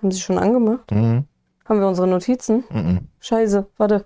[0.00, 0.90] Haben sie schon angemacht?
[0.90, 1.24] Mhm.
[1.68, 2.64] Haben wir unsere Notizen?
[2.70, 3.08] Mhm.
[3.20, 4.04] Scheiße, warte.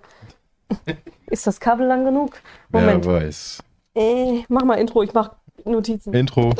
[1.27, 2.33] Ist das Kabel lang genug?
[2.69, 3.05] Moment.
[3.05, 3.63] Wer weiß.
[3.95, 5.31] Äh, mach mal Intro, ich mach
[5.63, 6.13] Notizen.
[6.13, 6.53] Intro.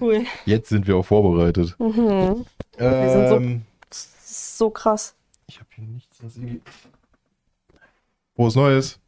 [0.00, 0.24] Cool.
[0.44, 1.74] Jetzt sind wir auch vorbereitet.
[1.78, 2.44] Mhm.
[2.78, 3.40] Ähm, sind so-
[3.88, 5.14] Das ist so krass.
[5.46, 6.60] ich habe hier nichts, was irgendwie.
[8.34, 9.00] Frohes Neues.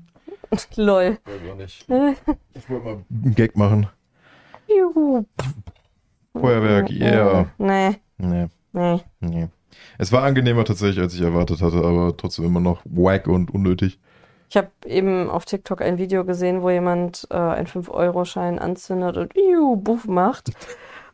[0.76, 1.18] Lol.
[1.88, 2.14] Äh,
[2.54, 3.86] Ich wollte mal einen Gag machen.
[4.68, 5.24] Juhu.
[6.38, 7.46] Feuerwerk, yeah.
[7.58, 9.00] Nee, Nee, nee.
[9.20, 9.48] nee.
[9.98, 13.98] Es war angenehmer tatsächlich, als ich erwartet hatte, aber trotzdem immer noch wack und unnötig.
[14.48, 19.34] Ich habe eben auf TikTok ein Video gesehen, wo jemand äh, einen 5-Euro-Schein anzündet und
[19.36, 20.50] Iu, Buff macht.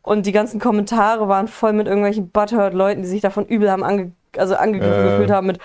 [0.02, 4.12] Und die ganzen Kommentare waren voll mit irgendwelchen Butthurt-Leuten, die sich davon übel haben ange
[4.37, 5.11] also angegriffen Äh.
[5.11, 5.59] gefühlt haben mit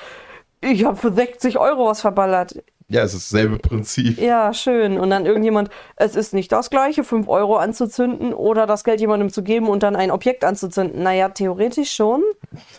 [0.65, 2.63] ich habe für 60 Euro was verballert.
[2.93, 4.19] Ja, es ist dasselbe Prinzip.
[4.19, 4.99] Ja, schön.
[4.99, 9.31] Und dann irgendjemand, es ist nicht das gleiche, 5 Euro anzuzünden oder das Geld jemandem
[9.31, 11.01] zu geben und dann ein Objekt anzuzünden.
[11.01, 12.21] Naja, theoretisch schon.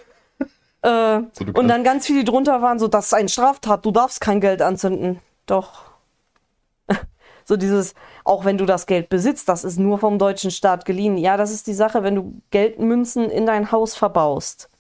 [0.83, 4.21] äh, So, und dann ganz viele drunter waren so, das ist eine Straftat, du darfst
[4.21, 5.19] kein Geld anzünden.
[5.47, 5.83] Doch.
[7.45, 11.19] so dieses, auch wenn du das Geld besitzt, das ist nur vom deutschen Staat geliehen.
[11.19, 14.71] Ja, das ist die Sache, wenn du Geldmünzen in dein Haus verbaust.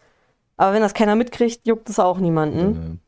[0.56, 3.00] Aber wenn das keiner mitkriegt, juckt es auch niemanden.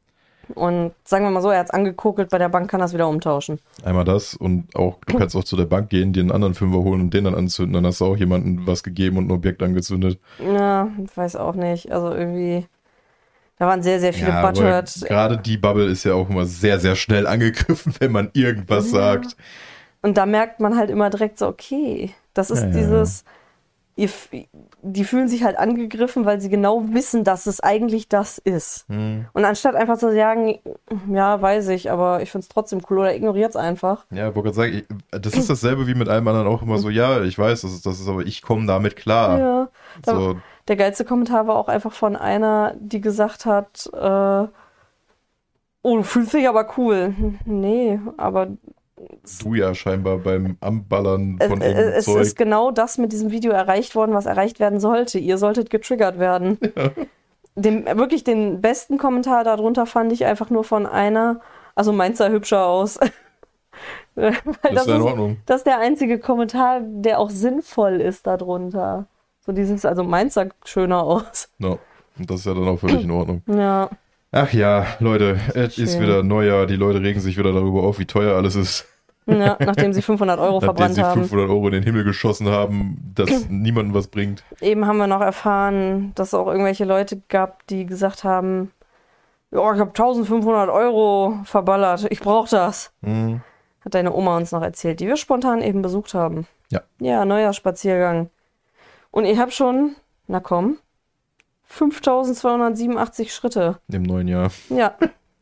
[0.55, 2.95] Und sagen wir mal so, er hat es angekokelt, bei der Bank kann er es
[2.95, 3.59] wieder umtauschen.
[3.85, 6.79] Einmal das und auch, du kannst auch zu der Bank gehen, dir einen anderen Fünfer
[6.79, 7.75] holen und den dann anzünden.
[7.75, 10.19] Dann hast du auch jemanden was gegeben und ein Objekt angezündet.
[10.39, 11.91] Ja, ich weiß auch nicht.
[11.91, 12.67] Also irgendwie,
[13.59, 15.01] da waren sehr, sehr viele aber Butthurt.
[15.03, 19.37] Gerade die Bubble ist ja auch immer sehr, sehr schnell angegriffen, wenn man irgendwas sagt.
[20.03, 23.25] Und da merkt man halt immer direkt so, okay, das ist Ja, ja, dieses,
[23.97, 24.11] Ihr,
[24.87, 28.87] die fühlen sich halt angegriffen, weil sie genau wissen, dass es eigentlich das ist.
[28.89, 29.27] Hm.
[29.33, 30.59] Und anstatt einfach zu sagen,
[31.13, 34.05] ja, weiß ich, aber ich finde es trotzdem cool oder ignoriert es einfach.
[34.11, 36.79] Ja, ich wollte gerade sagen, ich, das ist dasselbe wie mit allem anderen auch immer
[36.79, 39.39] so, ja, ich weiß, das ist, das ist aber ich komme damit klar.
[39.39, 39.69] Ja.
[40.05, 40.37] So,
[40.69, 44.49] Der geilste Kommentar war auch einfach von einer, die gesagt hat, äh,
[45.83, 47.15] oh, du fühlst dich aber cool.
[47.45, 48.49] Nee, aber
[49.43, 52.23] du ja scheinbar beim Anballern von es, irgendeinem es Zeug.
[52.23, 55.19] ist genau das mit diesem Video erreicht worden, was erreicht werden sollte.
[55.19, 56.59] Ihr solltet getriggert werden.
[57.59, 61.41] Dem, wirklich den besten Kommentar darunter fand ich einfach nur von einer,
[61.75, 62.99] also meins sah hübscher aus.
[64.15, 65.37] Weil das ist ja in Ordnung.
[65.47, 69.07] das ist der einzige Kommentar, der auch sinnvoll ist darunter.
[69.41, 71.49] So dieses, also meins sah schöner aus.
[71.57, 71.79] No.
[72.19, 73.43] Und das ist ja dann auch völlig in Ordnung.
[73.47, 73.89] Ja.
[74.33, 78.07] Ach ja, Leute, es ist wieder Neujahr, die Leute regen sich wieder darüber auf, wie
[78.07, 78.87] teuer alles ist.
[79.27, 81.21] ja nachdem sie 500 Euro Nachdem verbrannt sie haben.
[81.23, 84.45] 500 Euro in den Himmel geschossen haben, dass niemandem was bringt.
[84.61, 88.73] Eben haben wir noch erfahren, dass es auch irgendwelche Leute gab, die gesagt haben,
[89.53, 92.93] ja, ich habe 1500 Euro verballert, ich brauche das.
[93.03, 93.41] Hm.
[93.85, 96.47] Hat deine Oma uns noch erzählt, die wir spontan eben besucht haben.
[96.71, 96.83] Ja.
[96.99, 98.31] Ja, Neujahrsspaziergang.
[99.13, 99.95] Und ich habe schon,
[100.27, 100.79] na komm,
[101.67, 103.79] 5287 Schritte.
[103.93, 104.51] Im neuen Jahr.
[104.69, 104.95] Ja,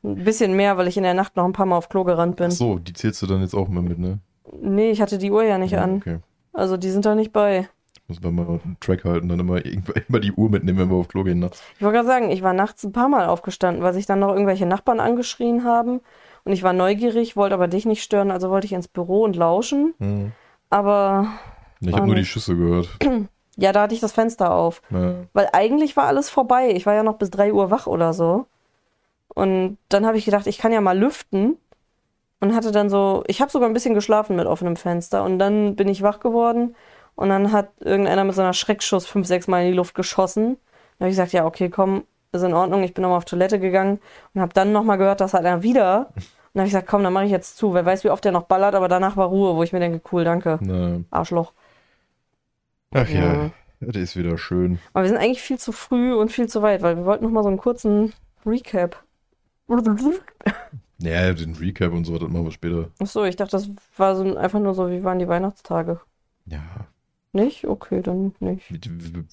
[0.02, 2.36] ein bisschen mehr, weil ich in der Nacht noch ein paar Mal auf Klo gerannt
[2.36, 2.48] bin.
[2.48, 4.18] Ach so, die zählst du dann jetzt auch mal mit, ne?
[4.60, 5.96] Nee, ich hatte die Uhr ja nicht Ja, an.
[5.96, 6.18] Okay.
[6.52, 7.68] Also die sind da nicht bei.
[8.06, 9.64] Muss man mal einen Track halten, dann immer,
[10.08, 11.62] immer die Uhr mitnehmen, wenn wir auf Klo gehen nachts.
[11.76, 14.32] Ich wollte gerade sagen, ich war nachts ein paar Mal aufgestanden, weil sich dann noch
[14.32, 16.00] irgendwelche Nachbarn angeschrien haben.
[16.44, 19.34] Und ich war neugierig, wollte aber dich nicht stören, also wollte ich ins Büro und
[19.36, 19.94] lauschen.
[19.98, 20.32] Hm.
[20.68, 21.28] Aber
[21.80, 22.24] Ich habe nur die.
[22.26, 22.88] Schüsse gehört.
[23.56, 24.82] ja, da hatte ich das Fenster auf.
[24.91, 25.15] Ja.
[25.32, 26.70] Weil eigentlich war alles vorbei.
[26.70, 28.47] Ich war ja noch bis 3 Uhr wach oder so.
[29.28, 31.59] Und dann habe ich gedacht, ich kann ja mal lüften.
[32.41, 35.25] Und hatte dann so, ich habe sogar ein bisschen geschlafen mit offenem Fenster.
[35.25, 36.75] Und dann bin ich wach geworden.
[37.14, 40.56] Und dann hat irgendeiner mit so einer Schreckschuss fünf, sechs Mal in die Luft geschossen.
[40.98, 42.82] Dann habe ich gesagt, ja, okay, komm, ist in Ordnung.
[42.82, 44.00] Ich bin nochmal auf Toilette gegangen
[44.34, 46.10] und habe dann nochmal gehört, das hat er wieder.
[46.14, 47.72] Und dann habe ich gesagt, komm, dann mache ich jetzt zu.
[47.72, 50.00] Wer weiß, wie oft der noch ballert, aber danach war Ruhe, wo ich mir denke,
[50.12, 50.59] cool, danke.
[50.60, 51.00] Na.
[51.10, 51.53] Arschloch.
[52.94, 53.50] Ach ja, Ja.
[53.81, 54.78] das ist wieder schön.
[54.94, 57.31] Aber wir sind eigentlich viel zu früh und viel zu weit, weil wir wollten noch
[57.32, 58.12] mal so einen kurzen
[58.47, 59.03] Recap.
[60.99, 62.88] Ja, den Recap und so, das machen wir später.
[63.00, 66.00] Achso, ich dachte, das war so ein- einfach nur so, wie waren die Weihnachtstage?
[66.47, 66.62] Ja,
[67.32, 67.66] Nicht?
[67.66, 68.71] Okay, dann nicht.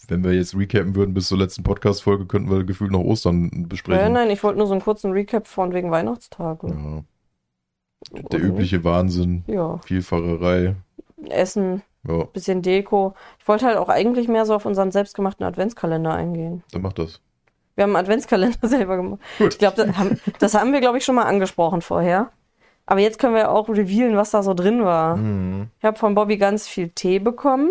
[0.10, 3.70] wenn wir jetzt recappen würden bis zur letzten Podcast-Folge, könnten wir gefühlt noch Ostern Nein,
[3.70, 4.12] besprechen.
[4.14, 6.68] nein, ich wollte nur so einen kurzen Recap von wegen Weihnachtstage.
[6.68, 7.04] Ja.
[8.32, 9.44] Der übliche Wahnsinn?
[9.46, 9.78] Ja.
[9.86, 10.76] Vielfacherei.
[11.30, 13.14] Essen, Ja, bisschen Deko.
[13.40, 16.64] Ich wollte halt auch eigentlich mehr so auf unseren selbstgemachten Adventskalender eingehen.
[16.72, 17.22] dann macht das.
[17.76, 19.22] Wir haben einen Adventskalender selber gemacht.
[19.38, 19.54] Gut.
[19.54, 22.32] Ich glaube, das haben, das haben wir, glaube ich, schon mal angesprochen vorher.
[22.86, 25.16] Aber jetzt können wir auch revealen, was da so drin war.
[25.18, 25.70] Mhm.
[25.80, 27.70] Ich habe von Bobby ganz viel Tee bekommen,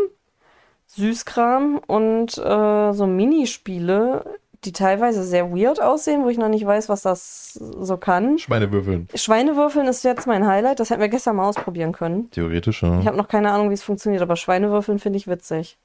[0.87, 6.89] Süßkram und äh, so Minispiele, die teilweise sehr weird aussehen, wo ich noch nicht weiß,
[6.89, 8.39] was das so kann.
[8.39, 9.09] Schweinewürfeln.
[9.15, 12.31] Schweinewürfeln ist jetzt mein Highlight, das hätten wir gestern mal ausprobieren können.
[12.31, 13.01] Theoretisch, ja.
[13.01, 15.79] Ich habe noch keine Ahnung, wie es funktioniert, aber Schweinewürfeln finde ich witzig.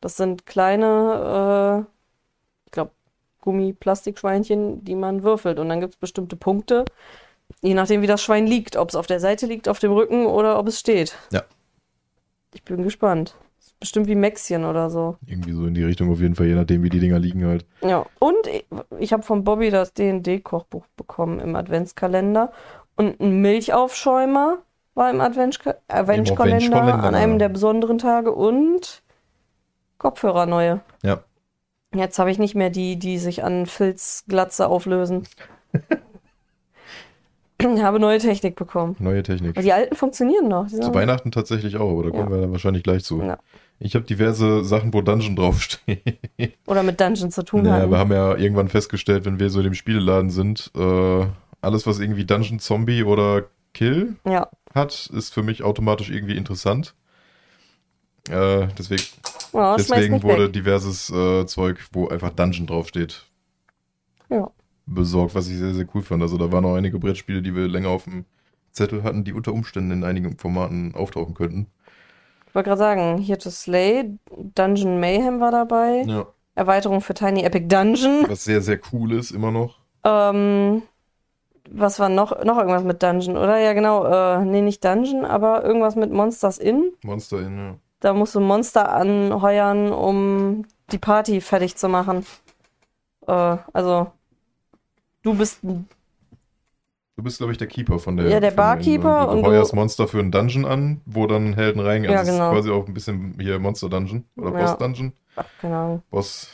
[0.00, 2.90] Das sind kleine, äh, ich glaube,
[3.42, 5.58] Gummi-Plastikschweinchen, die man würfelt.
[5.58, 6.84] Und dann gibt es bestimmte Punkte,
[7.60, 8.76] je nachdem, wie das Schwein liegt.
[8.76, 11.16] Ob es auf der Seite liegt, auf dem Rücken oder ob es steht.
[11.30, 11.42] Ja.
[12.54, 13.34] Ich bin gespannt.
[13.82, 15.16] Bestimmt wie Mäxchen oder so.
[15.26, 17.66] Irgendwie so in die Richtung auf jeden Fall, je nachdem, wie die Dinger liegen halt.
[17.80, 18.06] Ja.
[18.20, 18.36] Und
[19.00, 22.52] ich, habe von Bobby das D&D-Kochbuch bekommen im Adventskalender.
[22.94, 24.58] Und ein Milchaufschäumer
[24.94, 29.02] war im Adventskalender Adventskalender, an einem der besonderen Tage und
[29.98, 30.80] Kopfhörer neue.
[31.02, 31.24] Ja.
[31.92, 35.24] Jetzt habe ich nicht mehr die, die sich an Filzglatze auflösen.
[37.58, 38.94] ich habe neue Technik bekommen.
[39.00, 39.56] Neue Technik.
[39.56, 40.68] Aber die alten funktionieren noch.
[40.68, 42.36] Zu Weihnachten tatsächlich auch, aber da kommen Ja.
[42.36, 43.20] wir dann wahrscheinlich gleich zu.
[43.20, 43.38] Ja.
[43.84, 46.56] Ich habe diverse Sachen, wo Dungeon draufsteht.
[46.66, 47.90] Oder mit Dungeon zu tun Naja, haben.
[47.90, 51.26] wir haben ja irgendwann festgestellt, wenn wir so in dem Spieleladen sind, äh,
[51.60, 53.44] alles, was irgendwie Dungeon, Zombie oder
[53.74, 54.48] Kill Ja.
[54.72, 56.94] hat, ist für mich automatisch irgendwie interessant.
[58.28, 59.02] Äh, deswegen
[59.52, 60.52] Oh, deswegen wurde weg.
[60.52, 63.26] diverses äh, Zeug, wo einfach Dungeon draufsteht,
[64.30, 64.48] Ja.
[64.86, 66.22] besorgt, was ich sehr, sehr cool fand.
[66.22, 68.24] Also da waren auch einige Brettspiele, die wir länger auf dem
[68.70, 71.66] Zettel hatten, die unter Umständen in einigen Formaten auftauchen könnten.
[72.52, 76.02] Ich wollte gerade sagen, hier to Slay, Dungeon Mayhem war dabei.
[76.06, 76.26] Ja.
[76.54, 78.26] Erweiterung für Tiny Epic Dungeon.
[78.28, 79.78] Was sehr, sehr cool ist, immer noch.
[80.04, 80.82] Ähm,
[81.70, 82.44] was war noch?
[82.44, 83.56] Noch irgendwas mit Dungeon, oder?
[83.56, 84.04] Ja, genau.
[84.04, 86.92] Äh, nee, nicht Dungeon, aber irgendwas mit Monsters Inn.
[87.02, 87.74] Monster in, ja.
[88.00, 92.26] Da musst du Monster anheuern, um die Party fertig zu machen.
[93.26, 94.08] Äh, also,
[95.22, 95.88] du bist ein
[97.16, 98.28] Du bist, glaube ich, der Keeper von der.
[98.28, 101.80] Ja, der Barkeeper Du, und du heuerst Monster für einen Dungeon an, wo dann Helden
[101.80, 102.12] reingehen.
[102.12, 102.50] Ja, Also es genau.
[102.50, 104.66] ist quasi auch ein bisschen hier Monster Dungeon oder Ja.
[104.66, 105.12] Boss Dungeon.
[105.36, 106.02] Ach, Ahnung.
[106.10, 106.48] Boss.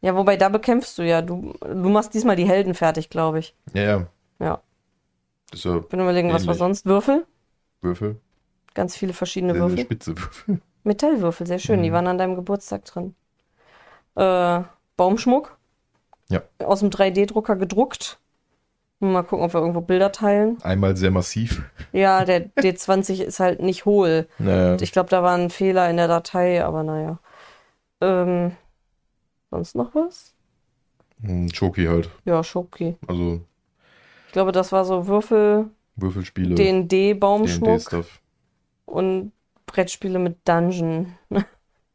[0.00, 1.20] Ja, wobei da bekämpfst du ja.
[1.22, 3.56] Du, du machst diesmal die Helden fertig, glaube ich.
[3.74, 4.06] Ja, ja.
[4.38, 4.60] Ja.
[5.50, 6.58] Das ist ja Ich bin überlegen, was war Ähnlich.
[6.58, 6.86] sonst?
[6.86, 7.26] Würfel?
[7.80, 8.20] Würfel.
[8.74, 9.84] Ganz viele verschiedene Sehr, sehr Würfel.
[9.84, 10.60] spitze Würfel.
[10.84, 11.82] Metallwürfel, sehr schön.
[11.82, 11.94] Die Mhm.
[11.94, 13.16] waren an deinem Geburtstag drin.
[14.14, 14.60] Äh,
[14.96, 15.58] Baumschmuck.
[16.28, 16.42] Ja.
[16.64, 18.20] Aus dem 3D-Drucker gedruckt.
[19.00, 20.58] Mal gucken, ob wir irgendwo Bilder teilen.
[20.62, 21.62] Einmal sehr massiv.
[21.92, 24.26] Ja, der D20 ist halt nicht hohl.
[24.38, 24.76] Naja.
[24.80, 27.18] Ich glaube, da war ein Fehler in der Datei, aber naja.
[28.00, 28.52] Ähm,
[29.50, 30.34] sonst noch was?
[31.22, 32.10] Ein Choki halt.
[32.24, 32.96] Ja, Schoki.
[33.06, 33.40] Also
[34.26, 35.66] Ich glaube, das war so Würfel,
[35.96, 36.54] Würfelspiele.
[36.56, 38.20] D&D-Baumschmuck D&D-Stuff.
[38.86, 39.32] und
[39.66, 41.14] Brettspiele mit Dungeon.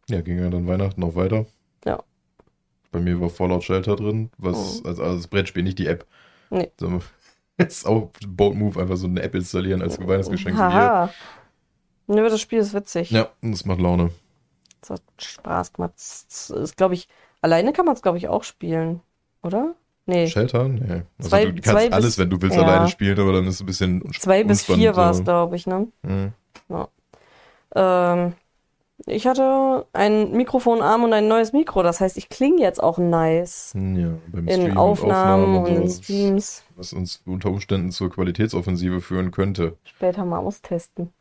[0.10, 1.46] Ja, ging ja dann Weihnachten noch weiter.
[1.86, 2.04] Ja.
[2.92, 4.88] Bei mir war Fallout Shelter drin, was, Oh.
[4.90, 6.06] also, also das Brettspiel, nicht die App.
[6.54, 6.72] Nee.
[6.80, 7.02] So,
[7.58, 10.58] ist auch Bold Move, einfach so eine App installieren als Weihnachtsgeschenk.
[10.58, 11.10] Haha.
[12.08, 13.12] Nö, das Spiel ist witzig.
[13.12, 14.12] Ja, das macht Laune.
[14.82, 15.94] Das hat Spaß gemacht.
[15.96, 17.08] Das ist, glaube ich,
[17.42, 19.02] alleine kann man es, glaube ich, auch spielen,
[19.42, 19.76] oder?
[20.06, 20.68] Nee, Shelter?
[20.68, 21.04] Nee.
[21.18, 22.64] Also Zwei- du kannst zwei bis- alles, wenn du willst, ja.
[22.64, 25.66] alleine spielen, aber dann ist es ein bisschen zwei bis vier war es, glaube ich,
[25.66, 25.88] ne?
[26.02, 26.34] Mhm.
[27.76, 28.34] Ähm,
[29.06, 31.84] ich hatte ein Mikrofonarm und ein neues Mikro.
[31.84, 33.74] Das heißt, ich klinge jetzt auch nice.
[33.76, 36.64] Ja, beim In Stream und Aufnahmen und in Streams.
[36.76, 39.78] Was uns unter Umständen zur Qualitätsoffensive führen könnte.
[39.84, 41.12] Später mal austesten.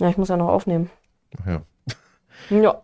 [0.00, 0.90] Ja, ich muss ja noch aufnehmen.
[1.42, 1.62] Ach ja.
[2.50, 2.82] Ja.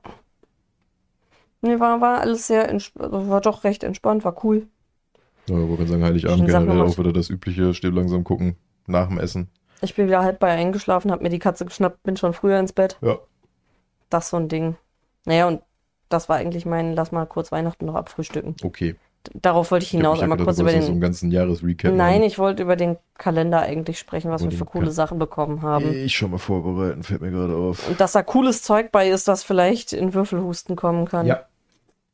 [1.60, 3.12] Nee, war, war alles sehr entspannt.
[3.12, 4.66] War doch recht entspannt, war cool.
[5.48, 9.18] Ja, wo wir sagen, Heiligabend generell auch wieder das übliche, still langsam gucken, nach dem
[9.18, 9.50] Essen.
[9.80, 12.72] Ich bin wieder halb bei eingeschlafen, hab mir die Katze geschnappt, bin schon früher ins
[12.72, 12.96] Bett.
[13.02, 13.18] Ja.
[14.12, 14.76] Das so ein Ding.
[15.24, 15.62] Naja, und
[16.08, 18.56] das war eigentlich mein, lass mal kurz Weihnachten noch abfrühstücken.
[18.62, 18.96] Okay.
[19.34, 20.84] Darauf wollte ich Ich hinaus, mich einmal gedacht, kurz über so den.
[20.84, 22.22] einen ganzen Jahresrecap Nein, machen.
[22.24, 25.92] ich wollte über den Kalender eigentlich sprechen, was wir für coole Ka- Sachen bekommen haben.
[25.92, 27.88] Ich schon mal vorbereiten, fällt mir gerade auf.
[27.88, 31.26] Und dass da cooles Zeug bei ist, das vielleicht in Würfelhusten kommen kann.
[31.26, 31.46] Ja.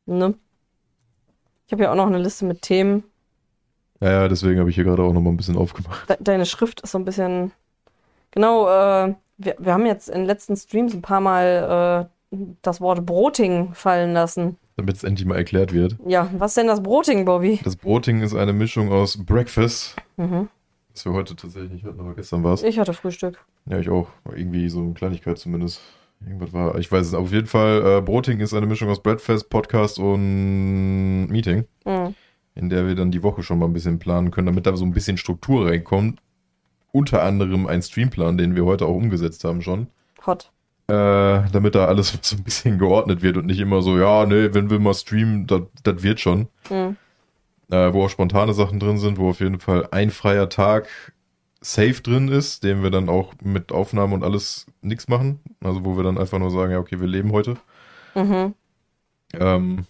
[0.05, 0.35] Ne?
[1.65, 3.03] Ich habe ja auch noch eine Liste mit Themen.
[4.01, 6.07] Ja, ja, deswegen habe ich hier gerade auch noch mal ein bisschen aufgemacht.
[6.09, 7.51] De deine Schrift ist so ein bisschen.
[8.31, 12.79] Genau, äh, wir, wir haben jetzt in den letzten Streams ein paar Mal äh, das
[12.79, 14.57] Wort Broting fallen lassen.
[14.77, 15.97] Damit es endlich mal erklärt wird.
[16.05, 17.59] Ja, was ist denn das Broting, Bobby?
[17.63, 20.47] Das Broting ist eine Mischung aus Breakfast, Mhm.
[20.93, 22.63] was wir heute tatsächlich nicht hatten, aber gestern war es.
[22.63, 23.43] Ich hatte Frühstück.
[23.65, 24.07] Ja, ich auch.
[24.33, 25.81] Irgendwie so eine Kleinigkeit zumindest.
[26.25, 27.13] Irgendwas war, ich weiß es.
[27.13, 32.13] Auf jeden Fall, äh, Broting ist eine Mischung aus Breakfast, Podcast und Meeting, Mhm.
[32.55, 34.85] in der wir dann die Woche schon mal ein bisschen planen können, damit da so
[34.85, 36.19] ein bisschen Struktur reinkommt.
[36.91, 39.87] Unter anderem ein Streamplan, den wir heute auch umgesetzt haben schon.
[40.25, 40.51] Hot.
[40.87, 40.91] Äh,
[41.51, 44.69] damit da alles so ein bisschen geordnet wird und nicht immer so, ja, nee, wenn
[44.69, 46.47] wir mal streamen, das wird schon.
[46.69, 46.97] Mhm.
[47.71, 50.87] Äh, wo auch spontane Sachen drin sind, wo auf jeden Fall ein freier Tag
[51.61, 55.39] safe drin ist, den wir dann auch mit Aufnahmen und alles nichts machen.
[55.63, 57.57] Also wo wir dann einfach nur sagen, ja, okay, wir leben heute.
[58.15, 58.55] Mhm.
[59.33, 59.85] Ähm,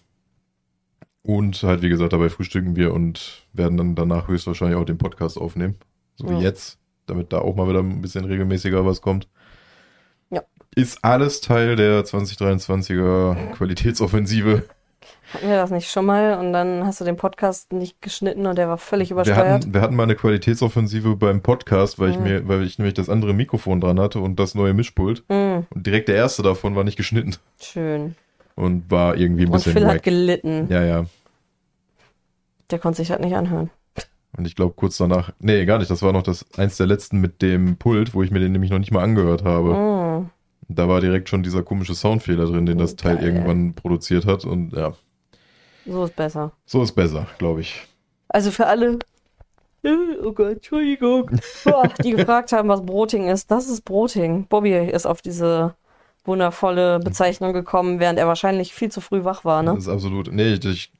[1.22, 5.38] und halt, wie gesagt, dabei frühstücken wir und werden dann danach höchstwahrscheinlich auch den Podcast
[5.38, 5.76] aufnehmen.
[6.16, 6.40] So wie Ja.
[6.40, 6.78] jetzt,
[7.10, 9.28] damit da auch mal wieder ein bisschen regelmäßiger was kommt.
[10.30, 10.42] Ja.
[10.74, 14.62] Ist alles Teil der 2023er Qualitätsoffensive.
[15.32, 18.58] Hatten wir das nicht schon mal und dann hast du den Podcast nicht geschnitten und
[18.58, 19.38] der war völlig Wir übersteuert?
[19.48, 22.22] hatten, wir hatten mal eine Qualitätsoffensive beim Podcast, weil ich Mhm.
[22.24, 25.22] mir, weil ich nämlich das andere Mikrofon dran hatte und das neue Mischpult.
[25.28, 28.16] Mm, Und direkt der erste davon war nicht geschnitten schön.
[28.56, 30.02] und war irgendwie ein Und bisschen Phil hat wack.
[30.02, 30.66] gelitten.
[30.68, 31.04] Ja, ja.
[32.70, 33.70] Der konnte sich das nicht anhören.
[34.40, 37.20] Und ich glaube kurz danach, nee, gar nicht, das war noch das eins der letzten
[37.20, 39.74] mit dem Pult, wo ich mir den nämlich noch nicht mal angehört habe.
[39.74, 40.30] Mm.
[40.74, 43.26] Da war direkt schon dieser komische Soundfehler drin, den das Teil Geil.
[43.26, 44.46] irgendwann produziert hat.
[44.46, 44.94] Und ja,
[45.84, 46.52] So ist besser.
[46.64, 47.86] so ist besser, glaube ich.
[48.28, 48.98] Also für alle,
[49.82, 49.90] äh,
[50.24, 51.30] oh Gott, Entschuldigung,
[51.64, 54.46] Boah, die gefragt haben, was Broting ist, das ist Broting.
[54.48, 55.74] Bobby ist auf diese
[56.24, 59.78] wundervolle Bezeichnung gekommen, während er wahrscheinlich viel zu früh wach war, Das ne?
[59.80, 60.32] ist absolut.
[60.32, 60.92] Nee, ich, ich,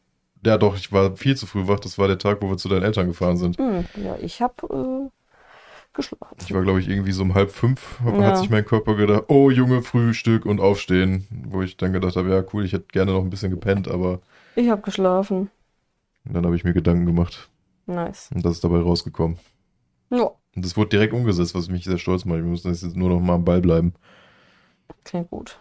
[0.45, 1.81] ja doch, ich war viel zu früh wach.
[1.81, 3.59] Das war der Tag, wo wir zu deinen Eltern gefahren sind.
[3.59, 5.09] Hm, ja, ich hab äh,
[5.93, 6.37] geschlafen.
[6.41, 8.13] Ich war, glaube ich, irgendwie so um halb fünf, Ja.
[8.25, 11.27] hat sich mein Körper gedacht, oh Junge, Frühstück und aufstehen.
[11.49, 14.21] Wo ich dann gedacht habe, ja cool, ich hätte gerne noch ein bisschen gepennt, aber
[14.57, 15.51] Ich hab geschlafen.
[16.25, 17.49] dann habe ich mir Gedanken gemacht.
[17.87, 18.31] Nice.
[18.35, 19.39] Und das ist dabei rausgekommen.
[20.11, 22.39] Ja, Und das wurde direkt umgesetzt, was mich sehr stolz macht.
[22.39, 23.95] Wir müssen jetzt nur noch mal am Ball bleiben.
[25.05, 25.59] klingt gut.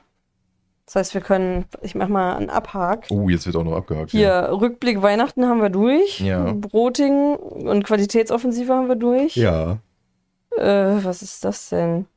[0.89, 3.05] Das heißt, wir können, ich mach mal einen Abhak.
[3.11, 4.09] Oh, jetzt wird auch noch abgehakt.
[4.09, 6.19] Hier, Rückblick Weihnachten haben wir durch.
[6.19, 6.51] Ja.
[6.53, 9.35] Broting und Qualitätsoffensive haben wir durch.
[9.35, 9.77] Ja.
[10.57, 12.07] Äh, was ist das denn?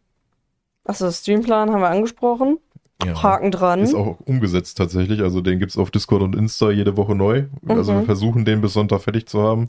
[0.87, 2.57] Achso, Streamplan haben wir angesprochen.
[3.05, 3.23] ja.
[3.23, 3.81] Haken dran.
[3.81, 5.21] Ist auch umgesetzt tatsächlich.
[5.21, 7.45] Also den gibt's auf Discord und Insta jede Woche neu.
[7.69, 7.99] Also Mhm.
[7.99, 9.69] wir versuchen den bis Sonntag fertig zu haben.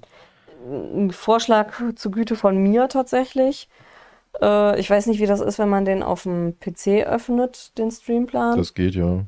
[0.65, 3.67] Ein Vorschlag zur Güte von mir tatsächlich.
[4.41, 7.91] Äh, ich weiß nicht, wie das ist, wenn man den auf dem PC öffnet, den
[7.91, 8.57] Streamplan.
[8.57, 9.25] Das geht ja.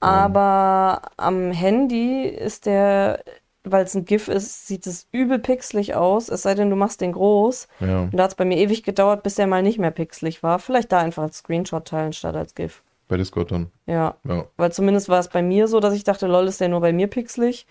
[0.00, 3.22] Aber am Handy ist der,
[3.64, 6.28] weil es ein GIF ist, sieht es übel pixelig aus.
[6.28, 7.66] Es sei denn, du machst den groß.
[7.80, 8.02] Ja.
[8.02, 10.58] Und da hat es bei mir ewig gedauert, bis der mal nicht mehr pixelig war.
[10.58, 12.82] Vielleicht da einfach als Screenshot teilen statt als GIF.
[13.08, 13.70] Bei Discord dann.
[13.86, 14.44] Ja, Ja.
[14.56, 16.92] weil zumindest war es bei mir so, dass ich dachte, lol, ist der nur bei
[16.92, 17.66] mir pixelig.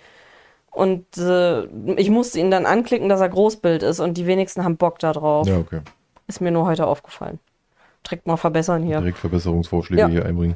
[0.72, 1.65] Und äh,
[1.96, 5.13] ich musste ihn dann anklicken, dass er Großbild ist und die wenigsten haben Bock da
[5.13, 5.48] drauf.
[5.48, 5.82] Ja, okay.
[6.27, 7.39] Ist mir nur heute aufgefallen.
[8.05, 9.00] Direkt mal verbessern hier.
[9.00, 10.08] Direkt Verbesserungsvorschläge Ja.
[10.08, 10.55] hier einbringen.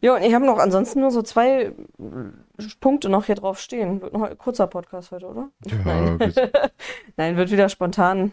[0.00, 1.72] Ja, und ich habe noch ansonsten nur so zwei äh,
[2.80, 4.00] Punkte noch hier drauf stehen.
[4.00, 5.48] Wird noch ein kurzer Podcast heute, oder?
[5.66, 5.76] Ja,
[6.18, 6.32] Nein.
[7.16, 8.30] Nein, wird wieder spontan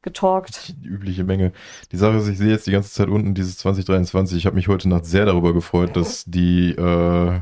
[0.00, 0.74] getalkt.
[0.82, 1.52] die übliche Menge.
[1.92, 4.36] Die Sache ist, ich sehe jetzt die ganze Zeit unten dieses 2023.
[4.38, 7.40] Ich habe mich heute Nacht sehr darüber gefreut, dass die äh,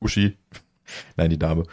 [0.00, 0.36] Uschi,
[1.16, 1.64] nein, die Dame,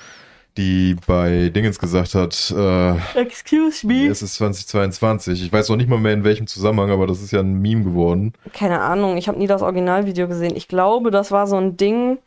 [0.58, 5.44] die bei Dingens gesagt hat, äh, Excuse es ist 2022.
[5.44, 7.84] Ich weiß noch nicht mal mehr in welchem Zusammenhang, aber das ist ja ein Meme
[7.84, 8.34] geworden.
[8.54, 10.56] Keine Ahnung, ich habe nie das Originalvideo gesehen.
[10.56, 12.20] Ich glaube, das war so ein Ding,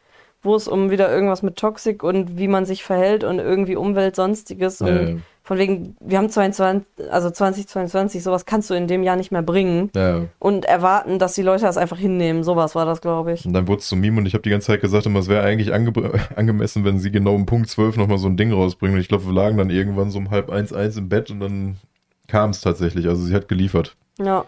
[0.42, 4.14] wo es um wieder irgendwas mit Toxik und wie man sich verhält und irgendwie Umwelt,
[4.16, 4.80] sonstiges.
[4.80, 5.16] Und Äh,
[5.48, 9.40] von wegen, wir haben 22, also 2022, sowas kannst du in dem Jahr nicht mehr
[9.40, 10.26] bringen ja.
[10.38, 12.44] und erwarten, dass die Leute das einfach hinnehmen.
[12.44, 13.46] Sowas war das, glaube ich.
[13.46, 15.28] Und dann wurde es zum Meme und ich habe die ganze Zeit gesagt, immer, es
[15.28, 15.90] wäre eigentlich ange
[16.36, 18.96] angemessen, wenn sie genau um Punkt 12 nochmal so ein Ding rausbringen.
[18.96, 21.40] Und ich glaube, wir lagen dann irgendwann so um halb eins, eins im Bett und
[21.40, 21.78] dann
[22.26, 23.08] kam es tatsächlich.
[23.08, 23.96] Also sie hat geliefert.
[24.18, 24.44] Ja,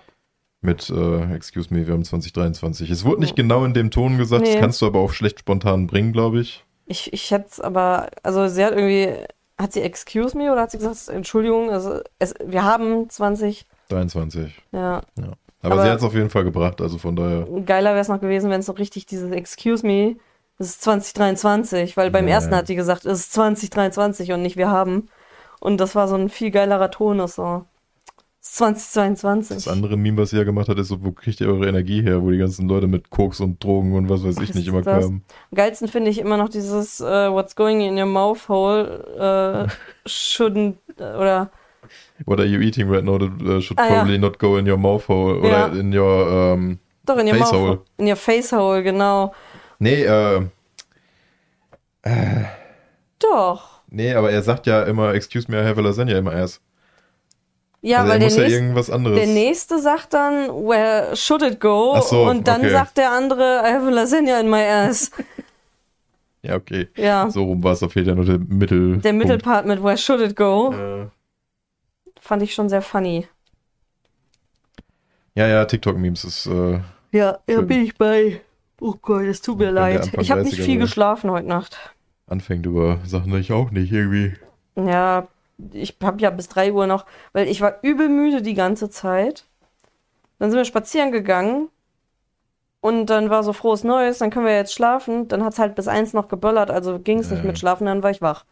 [0.60, 2.90] mit, äh, excuse me, wir haben 2023.
[2.90, 4.60] Es wurde nicht genau in dem Ton gesagt, das Nee.
[4.60, 6.62] kannst du aber auch schlecht spontan bringen, glaube ich.
[6.84, 9.14] ich, ich hätte es aber, also sie hat irgendwie,
[9.60, 14.62] hat sie excuse me oder hat sie gesagt, Entschuldigung, also es, wir haben 20, 23.
[14.72, 15.02] ja.
[15.62, 17.46] Aber, Aber- sie hat es auf jeden Fall gebracht, also von daher.
[17.66, 20.16] Geiler wäre es noch gewesen, wenn es noch richtig dieses Excuse me,
[20.58, 22.58] es ist 2023, weil beim Ja, ersten ja.
[22.58, 25.08] hat die gesagt, es ist 2023 und nicht wir haben.
[25.60, 27.64] Und das war so ein viel geilerer Tonus so.
[28.52, 28.58] Es ist
[28.94, 29.56] 2022.
[29.64, 32.02] Das andere Meme, was sie ja gemacht hat, ist so, wo kriegt ihr eure Energie
[32.02, 34.66] her, wo die ganzen Leute mit Koks und Drogen und was weiß ich Was nicht
[34.66, 35.04] immer das?
[35.04, 35.22] kamen.
[35.52, 39.68] Am geilsten finde ich immer noch dieses äh, What's going in your mouth hole
[40.04, 41.50] äh, shouldn't äh, oder
[42.26, 43.94] What are you eating right now that uh, should Ah, ja.
[43.94, 45.66] probably not go in your mouth hole Ja.
[45.68, 47.78] oder in your, ähm, doch in your Face mouth hole.
[47.98, 49.32] in your face hole, genau.
[49.78, 50.42] nee, äh,
[53.20, 53.82] Doch.
[53.88, 56.60] nee, aber er sagt ja immer, excuse me, I have a lasagna in my ass.
[57.82, 59.16] Ja, also weil er der muss ja nächste, irgendwas anderes.
[59.18, 61.98] der nächste sagt dann, where should it go?
[62.02, 62.70] So, und dann okay.
[62.70, 65.10] sagt der andere, I have a lasagna in my ass.
[66.42, 66.88] ja, okay.
[66.96, 67.30] Ja.
[67.30, 68.98] So rum war es, da fehlt ja nur der Mittel.
[68.98, 71.06] Der Mittelpart mit Where Should It Go Äh,
[72.20, 73.26] fand ich schon sehr funny.
[75.34, 76.80] ja, ja, TikTok-Memes ist, äh,
[77.12, 78.40] Ja, ja, bin ich bei.
[78.80, 80.10] Oh Gott, es tut mir leid.
[80.20, 81.76] Ich habe nicht 30er viel geschlafen heute Nacht.
[82.26, 84.34] anfängt über Sachen, die ich auch nicht irgendwie.
[84.76, 85.28] Ja,
[85.72, 89.44] ich habe ja bis 3 Uhr noch, weil ich war übel müde die ganze Zeit.
[90.38, 91.68] Dann sind wir spazieren gegangen
[92.80, 95.28] und dann war so frohes Neues, dann können wir jetzt schlafen.
[95.28, 98.10] Dann hat's halt bis 1 noch geböllert, also ging es nicht mit Schlafen, dann war
[98.10, 98.44] ich wach.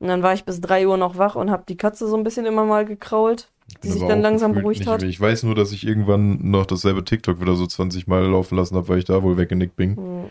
[0.00, 2.24] Und dann war ich bis 3 Uhr noch wach und habe die Katze so ein
[2.24, 3.48] bisschen immer mal gekrault.
[3.82, 5.00] Die sich dann langsam beruhigt hat.
[5.00, 8.56] mehr- Ich weiß nur, dass ich irgendwann noch dasselbe TikTok wieder so 20 Mal laufen
[8.56, 9.96] lassen habe, weil ich da wohl weggenickt bin.
[9.96, 10.30] Hm.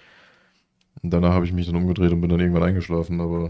[1.01, 3.49] Und danach habe ich mich dann umgedreht und bin dann irgendwann eingeschlafen, aber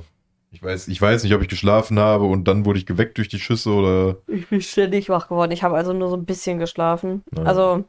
[0.51, 3.29] ich weiß, ich weiß nicht, ob ich geschlafen habe und dann wurde ich geweckt durch
[3.29, 4.17] die Schüsse oder.
[4.27, 5.51] Ich bin ständig wach geworden.
[5.51, 7.23] Ich habe also nur so ein bisschen geschlafen.
[7.35, 7.43] Ja.
[7.43, 7.85] Also,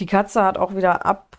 [0.00, 1.38] die Katze hat auch wieder ab,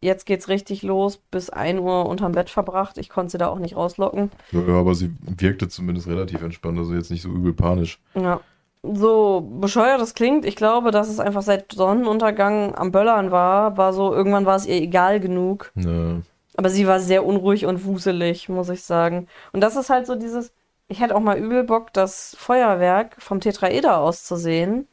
[0.00, 2.96] jetzt geht's richtig los, bis 1 Uhr unterm Bett verbracht.
[2.96, 4.30] Ich konnte sie da auch nicht rauslocken.
[4.52, 8.00] Ja, aber sie wirkte zumindest relativ entspannt, also jetzt nicht so übel panisch.
[8.14, 8.40] Ja.
[8.82, 13.92] So bescheuert das klingt, ich glaube, dass es einfach seit Sonnenuntergang am Böllern war, war
[13.92, 15.70] so, irgendwann war es ihr egal genug.
[15.76, 16.20] Ja.
[16.56, 19.26] Aber sie war sehr unruhig und wuselig, muss ich sagen.
[19.52, 20.52] Und das ist halt so dieses,
[20.88, 24.86] ich hätte auch mal übel Bock, das Feuerwerk vom Tetraeder aus zu sehen.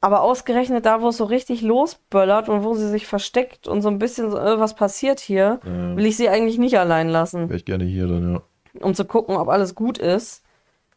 [0.00, 3.88] Aber ausgerechnet da, wo es so richtig losböllert und wo sie sich versteckt und so
[3.88, 5.96] ein bisschen so, äh, was passiert hier, Ja.
[5.96, 8.42] will ich sie eigentlich nicht allein lassen, Wäre ich gerne hier dann, ja.
[8.80, 10.42] um zu gucken, ob alles gut ist.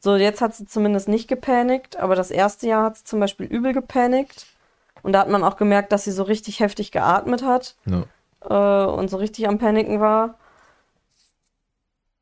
[0.01, 3.47] So, jetzt hat sie zumindest nicht gepanikt, aber das erste Jahr hat sie zum Beispiel
[3.47, 4.47] übel gepanikt.
[5.01, 8.03] Und da hat man auch gemerkt, dass sie so richtig heftig geatmet hat ja.
[8.41, 10.35] Äh, und so richtig am Paniken war.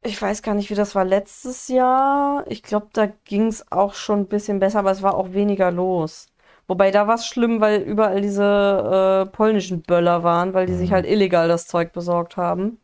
[0.04, 2.44] Ich weiß gar nicht, wie das war letztes Jahr.
[2.48, 5.70] Ich glaube, da ging es auch schon ein bisschen besser, aber es war auch weniger
[5.72, 6.28] los.
[6.68, 10.90] Wobei da war es schlimm, weil überall diese äh, polnischen Böller waren, weil die sich
[10.90, 10.96] Mhm.
[10.96, 12.80] halt illegal das Zeug besorgt haben.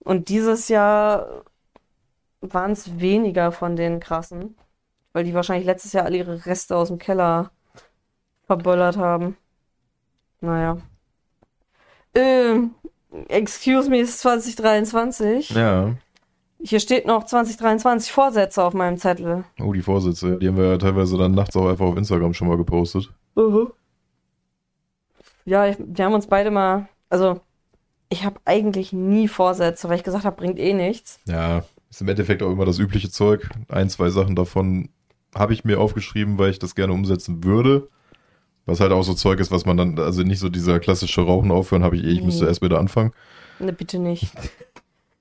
[0.00, 1.44] Und dieses Jahr
[2.40, 4.56] waren es weniger von den krassen,
[5.12, 7.50] weil die wahrscheinlich letztes Jahr alle ihre Reste aus dem Keller
[8.46, 9.36] verböllert haben.
[10.40, 10.78] Naja.
[12.14, 12.74] Ähm,
[13.28, 15.50] excuse me, es ist 2023.
[15.50, 15.94] Ja.
[16.60, 19.44] Hier steht noch 2023 Vorsätze auf meinem Zettel.
[19.60, 20.38] Oh, die Vorsätze.
[20.38, 23.10] Die haben wir ja teilweise dann nachts auch einfach auf Instagram schon mal gepostet.
[25.44, 27.40] Ja, ich, wir haben uns beide mal, also
[28.10, 31.20] ich habe eigentlich nie Vorsätze, weil ich gesagt habe, bringt eh nichts.
[31.26, 33.48] Ja, ist im Endeffekt auch immer das übliche Zeug.
[33.68, 34.88] Ein, zwei Sachen davon
[35.34, 37.88] habe ich mir aufgeschrieben, weil ich das gerne umsetzen würde.
[38.68, 41.50] Was halt auch so Zeug ist, was man dann, also nicht so dieser klassische Rauchen
[41.50, 43.14] aufhören, habe ich eh, ich müsste erst wieder anfangen.
[43.58, 44.30] Ne, bitte nicht.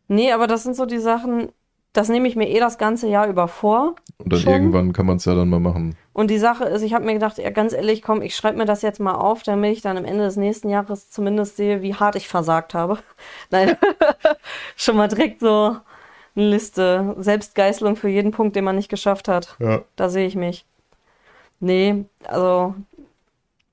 [0.09, 1.47] nee, aber das sind so die Sachen,
[1.93, 3.95] das nehme ich mir eh das ganze Jahr über vor.
[4.17, 4.51] Und dann Schon.
[4.51, 5.95] irgendwann kann man es ja dann mal machen.
[6.11, 8.65] Und die Sache ist, ich habe mir gedacht, ja, ganz ehrlich, komm, ich schreibe mir
[8.65, 11.95] das jetzt mal auf, damit ich dann am Ende des nächsten Jahres zumindest sehe, wie
[11.95, 12.97] hart ich versagt habe.
[13.49, 13.77] Nein,
[14.75, 15.77] schon mal direkt so
[16.35, 17.15] eine Liste.
[17.17, 19.55] Selbstgeißelung für jeden Punkt, den man nicht geschafft hat.
[19.59, 19.83] Ja.
[19.95, 20.65] Da sehe ich mich.
[21.61, 22.75] Nee, also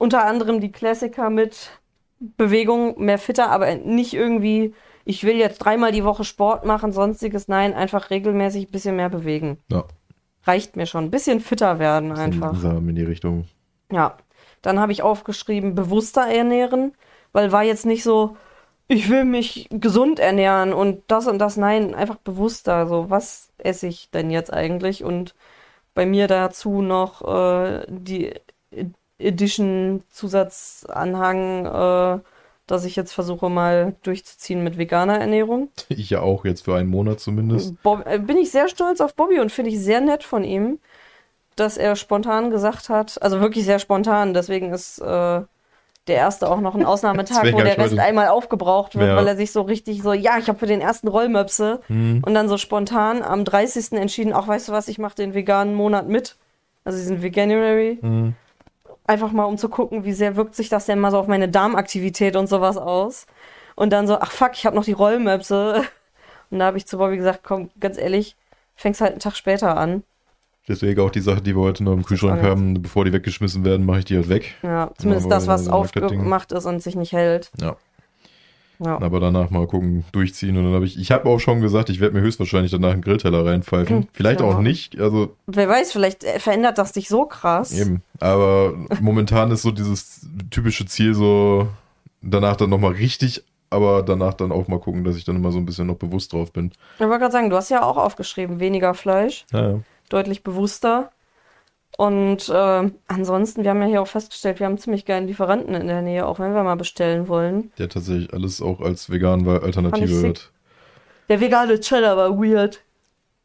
[0.04, 1.70] unter anderem die Klassiker mit
[2.20, 4.74] Bewegung, mehr fitter, aber nicht irgendwie,
[5.06, 7.48] ich will jetzt dreimal die Woche Sport machen, sonstiges.
[7.48, 9.56] Nein, einfach regelmäßig ein bisschen mehr bewegen.
[9.70, 9.84] Ja.
[10.42, 11.04] Reicht mir schon.
[11.04, 12.62] Ein bisschen fitter werden einfach.
[12.62, 13.48] In die Richtung.
[13.90, 14.18] Ja.
[14.60, 16.92] Dann habe ich aufgeschrieben, bewusster ernähren,
[17.32, 18.36] weil war jetzt nicht so,
[18.88, 21.56] ich will mich gesund ernähren und das und das.
[21.56, 22.86] Nein, einfach bewusster.
[22.86, 25.02] So, was esse ich denn jetzt eigentlich?
[25.02, 25.34] Und
[25.94, 28.34] bei mir dazu noch äh, die
[29.18, 32.20] Edition Zusatzanhang, äh,
[32.66, 35.68] dass ich jetzt versuche mal durchzuziehen mit veganer Ernährung.
[35.88, 37.80] Ich ja auch jetzt für einen Monat zumindest.
[37.82, 40.78] Bob, äh, bin ich sehr stolz auf Bobby und finde ich sehr nett von ihm,
[41.56, 45.40] dass er spontan gesagt hat, also wirklich sehr spontan, deswegen ist äh,
[46.06, 49.16] der erste auch noch ein Ausnahmetag, wo der Rest einmal aufgebraucht wird, Ja.
[49.16, 52.22] weil er sich so richtig so, ja, ich habe für den ersten Rollmöpse Hm.
[52.26, 53.92] und dann so spontan am 30.
[53.98, 56.36] entschieden, auch weißt du was, ich mache den veganen Monat mit,
[56.84, 58.34] also diesen Veganuary, Hm.
[59.04, 61.48] Einfach mal um zu gucken, wie sehr wirkt sich das denn mal so auf meine
[61.48, 63.26] Darmaktivität und sowas aus.
[63.76, 65.82] Und dann so, ach fuck, ich habe noch die Rollmöpse.
[66.50, 68.36] Und da habe ich zu Bobby gesagt, komm, ganz ehrlich,
[68.76, 70.04] fängst halt einen Tag später an.
[70.68, 73.84] Deswegen auch die Sache, die wir heute noch im Kühlschrank haben, bevor die weggeschmissen werden,
[73.84, 74.54] mache ich die halt weg.
[74.62, 77.50] Ja, zumindest das, was aufgemacht ist und sich nicht hält.
[77.60, 77.76] Ja.
[78.78, 79.00] Ja.
[79.00, 82.00] Aber danach mal gucken, durchziehen und dann habe ich, ich habe auch schon gesagt, ich
[82.00, 83.96] werde mir höchstwahrscheinlich danach einen Grillteller reinpfeifen.
[83.98, 84.46] Hm, Vielleicht ja.
[84.46, 87.72] auch nicht, also Wer weiß, vielleicht äh, verändert das dich so krass.
[87.72, 88.02] eben.
[88.20, 91.68] Aber momentan ist so dieses typische Ziel so,
[92.22, 95.58] danach dann nochmal richtig, aber danach dann auch mal gucken, dass ich dann immer so
[95.58, 96.72] ein bisschen noch bewusst drauf bin.
[96.96, 99.80] Ich wollte gerade sagen, du hast ja auch aufgeschrieben, weniger Fleisch, Ja, ja.
[100.08, 101.10] deutlich bewusster.
[101.96, 105.86] Und äh, ansonsten, wir haben ja hier auch festgestellt, wir haben ziemlich geilen Lieferanten in
[105.86, 107.70] der Nähe, auch wenn wir mal bestellen wollen.
[107.78, 110.52] Der tatsächlich alles auch als vegan weil Alternative wird.
[111.28, 112.80] Der vegane Cheddar war weird.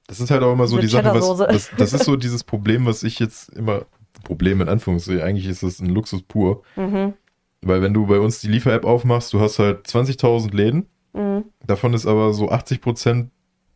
[0.07, 2.43] Das ist halt auch immer so Mit die Sache, was, das, das ist so dieses
[2.43, 3.85] Problem, was ich jetzt immer,
[4.23, 6.63] Problem in Anführungszeichen, eigentlich ist das ein Luxus pur.
[6.75, 7.13] Mhm.
[7.62, 11.45] Weil wenn du bei uns die Liefer-App aufmachst, du hast halt 20.000 Läden, Mhm.
[11.65, 13.29] davon ist aber so 80%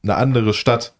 [0.03, 0.95] eine andere Stadt.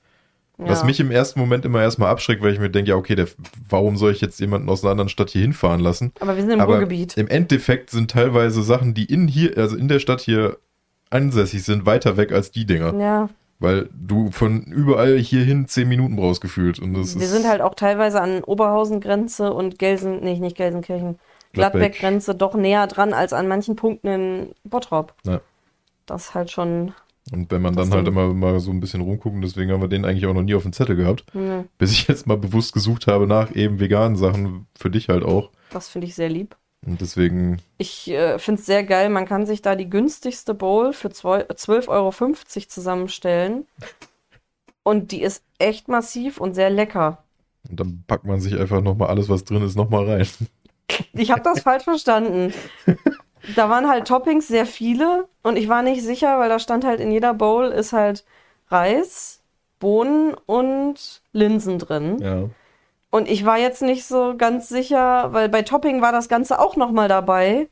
[0.57, 0.85] Was Ja.
[0.85, 3.27] mich im ersten Moment immer erstmal abschreckt, weil ich mir denke, ja, okay, der,
[3.69, 6.13] warum soll ich jetzt jemanden aus einer anderen Stadt hier hinfahren lassen?
[6.19, 7.17] Aber wir sind im aber Ruhrgebiet.
[7.17, 10.57] im Endeffekt sind teilweise Sachen, die in hier, also in der Stadt hier
[11.09, 12.93] ansässig sind, weiter weg als die Dinger.
[12.99, 13.29] Ja.
[13.59, 16.79] Weil du von überall hierhin zehn Minuten brauchst gefühlt.
[16.79, 21.17] Und das Wir sind halt auch teilweise an Oberhausen-Grenze und Gelsen, nee, nicht Gelsenkirchen,
[21.53, 21.93] Gladbeck.
[21.93, 25.13] Gladbeck-Grenze doch näher dran als an manchen Punkten in Bottrop.
[25.25, 25.39] Ja.
[26.05, 26.93] Das ist halt schon.
[27.31, 30.03] Und wenn man dann halt immer mal so ein bisschen rumgucken, deswegen haben wir den
[30.05, 31.23] eigentlich auch noch nie auf dem Zettel gehabt.
[31.33, 35.23] Ne, Bis ich jetzt mal bewusst gesucht habe nach eben veganen Sachen, für dich halt
[35.23, 35.49] auch.
[35.69, 36.55] das finde ich sehr lieb.
[36.85, 39.07] Und deswegen, Ich äh, finde es sehr geil.
[39.09, 43.65] Man kann sich da die günstigste Bowl für zwei- 12,50 Euro zusammenstellen.
[44.83, 47.23] Und die ist echt massiv und sehr lecker.
[47.69, 50.27] und dann packt man sich einfach nochmal alles, was drin ist, nochmal rein.
[51.13, 52.53] Ich habe das falsch verstanden.
[53.55, 56.99] Da waren halt Toppings sehr viele und ich war nicht sicher, weil da stand halt
[56.99, 58.23] in jeder Bowl ist halt
[58.69, 59.41] Reis,
[59.79, 62.17] Bohnen und Linsen drin.
[62.19, 62.49] Ja.
[63.11, 66.75] Und ich war jetzt nicht so ganz sicher, weil bei Topping war das Ganze auch
[66.75, 67.69] nochmal dabei,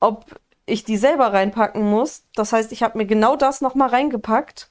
[0.00, 0.24] ob
[0.64, 2.24] ich die selber reinpacken muss.
[2.34, 4.70] Das heißt, ich habe mir genau das nochmal reingepackt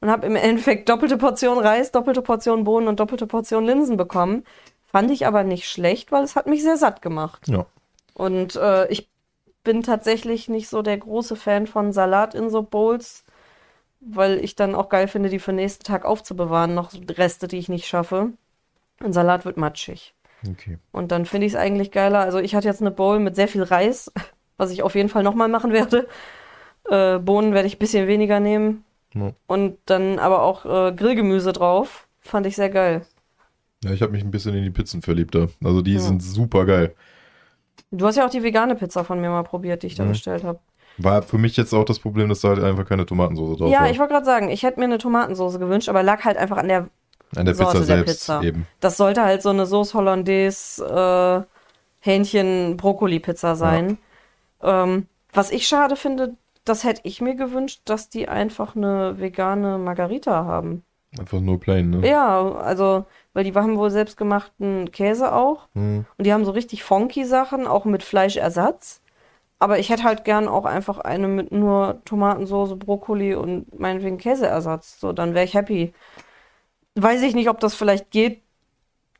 [0.00, 4.44] und habe im Endeffekt doppelte Portion Reis, doppelte Portion Bohnen und doppelte Portion Linsen bekommen.
[4.86, 7.46] Fand ich aber nicht schlecht, weil es hat mich sehr satt gemacht.
[7.46, 7.66] Ja.
[8.14, 9.08] Und äh, ich
[9.64, 13.24] bin tatsächlich nicht so der große Fan von Salat in so Bowls,
[14.00, 17.58] weil ich dann auch geil finde, die für den nächsten Tag aufzubewahren, noch Reste, die
[17.58, 18.30] ich nicht schaffe.
[19.00, 20.14] Ein Salat wird matschig.
[20.48, 20.78] Okay.
[20.90, 22.20] Und dann finde ich es eigentlich geiler.
[22.20, 24.10] Also ich hatte jetzt eine Bowl mit sehr viel Reis,
[24.56, 26.08] was ich auf jeden Fall nochmal machen werde.
[26.90, 28.84] Äh, Bohnen werde ich ein bisschen weniger nehmen.
[29.14, 29.32] Ja.
[29.46, 32.08] Und dann aber auch äh, Grillgemüse drauf.
[32.20, 33.02] Fand ich sehr geil.
[33.84, 35.48] Ja, ich habe mich ein bisschen in die Pizzen verliebt da.
[35.62, 36.00] Also die Ja.
[36.00, 36.94] sind super geil.
[37.92, 40.08] Du hast ja auch die vegane Pizza von mir mal probiert, die ich da Mhm.
[40.08, 40.58] bestellt habe.
[40.98, 43.82] War für mich jetzt auch das Problem, dass da halt einfach keine Tomatensauce drauf Ja,
[43.82, 43.90] war.
[43.90, 46.68] ich wollte gerade sagen, ich hätte mir eine Tomatensauce gewünscht, aber lag halt einfach an
[46.68, 46.88] der.
[47.34, 48.42] An der Sorte Pizza der selbst Pizza.
[48.42, 48.66] eben.
[48.80, 51.54] Das sollte halt so eine Sauce Hollandaise äh,
[52.00, 53.96] Hähnchen Brokkoli Pizza sein.
[54.62, 59.78] Ähm, was ich schade finde, das hätte ich mir gewünscht, dass die einfach eine vegane
[59.78, 60.84] Margarita haben.
[61.18, 62.08] Einfach nur plain, ne?
[62.08, 65.68] Ja, also, weil die haben wohl selbstgemachten Käse auch.
[65.74, 66.06] Hm.
[66.16, 69.02] Und die haben so richtig funky Sachen, auch mit Fleischersatz.
[69.58, 74.98] Aber ich hätte halt gern auch einfach eine mit nur Tomatensauce, Brokkoli und meinetwegen Käseersatz.
[74.98, 75.92] So, dann wäre ich happy.
[76.96, 78.42] Weiß ich nicht, ob das vielleicht geht,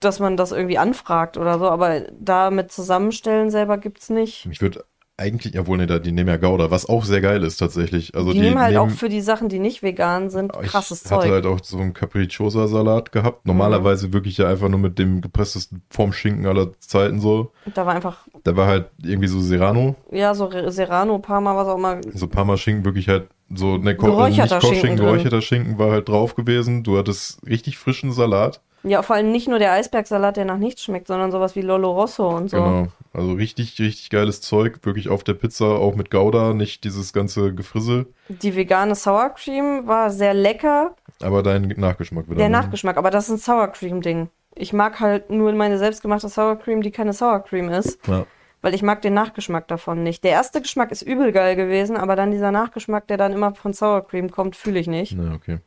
[0.01, 4.49] dass man das irgendwie anfragt oder so, aber da mit zusammenstellen selber gibt's nicht.
[4.51, 4.85] Ich würde
[5.23, 8.15] eigentlich, jawohl, ne, die nehmen ja Gouda, was auch sehr geil ist tatsächlich.
[8.15, 11.23] Also die, nehmen halt auch für die Sachen, die nicht vegan sind, Ich krasses hatte
[11.23, 11.33] Zeug.
[11.33, 13.47] halt auch so einen Capricciosa-Salat gehabt.
[13.47, 17.53] Normalerweise wirklich ja einfach nur mit dem gepresstesten Form Schinken aller Zeiten so.
[17.75, 21.79] da war einfach, Da war halt irgendwie so Serrano, ja, so Serrano, Parma, was auch
[21.79, 22.01] immer.
[22.13, 25.07] so Parma-Schinken, wirklich halt so ne Geräucherter nicht Kochschinken, Schinken drin.
[25.07, 26.83] geräucherter Schinken war halt drauf gewesen.
[26.83, 28.61] Du hattest richtig frischen Salat.
[28.85, 31.93] Ja, vor allem nicht nur der Eisbergsalat, der nach nichts schmeckt, sondern sowas wie Lolo
[31.93, 32.57] Rosso und so.
[32.57, 32.87] Genau.
[33.13, 34.81] Also richtig, richtig geiles Zeug.
[34.83, 38.07] Wirklich auf der Pizza, auch mit Gouda, nicht dieses ganze Gefrissel.
[38.29, 40.97] Die vegane Sour Cream war sehr lecker.
[41.21, 42.37] Aber dein Nachgeschmack wieder.
[42.37, 42.57] Der ne?
[42.57, 44.29] Nachgeschmack, aber das ist ein Sour Cream Ding.
[44.55, 48.27] Ich mag halt nur meine selbstgemachte Sour Cream, die keine Sour Cream ist, Ja.
[48.63, 50.25] weil ich mag den Nachgeschmack davon nicht.
[50.25, 53.73] Der erste Geschmack ist übel geil gewesen, aber dann dieser Nachgeschmack, der dann immer von
[53.73, 55.15] Sour Cream kommt, fühle ich nicht.
[55.17, 55.59] Na, okay.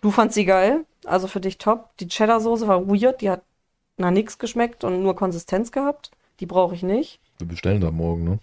[0.00, 1.96] Du fandst sie geil, also für dich top.
[1.98, 3.42] Die Cheddar Soße war weird, die hat
[3.96, 6.10] nach nichts geschmeckt und nur Konsistenz gehabt.
[6.40, 7.20] Die brauche ich nicht.
[7.38, 8.38] Wir bestellen da morgen, ne?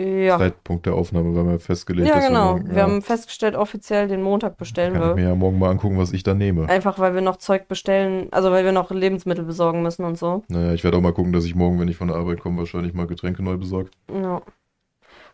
[0.00, 0.38] Ja.
[0.38, 2.08] Zeitpunkt der Aufnahme, wir haben ja festgelegt.
[2.08, 2.52] Ja, genau.
[2.52, 5.14] morgen, Wir ja, haben festgestellt, offiziell den Montag bestellen Kann ich wir.
[5.16, 6.68] mir ja morgen mal angucken, was ich da nehme.
[6.70, 10.42] Einfach weil wir noch Zeug bestellen, also weil wir noch Lebensmittel besorgen müssen und so.
[10.48, 12.58] Naja, ich werde auch mal gucken, dass ich morgen, wenn ich von der Arbeit komme,
[12.58, 13.90] wahrscheinlich mal Getränke neu besorge.
[14.10, 14.40] Ja.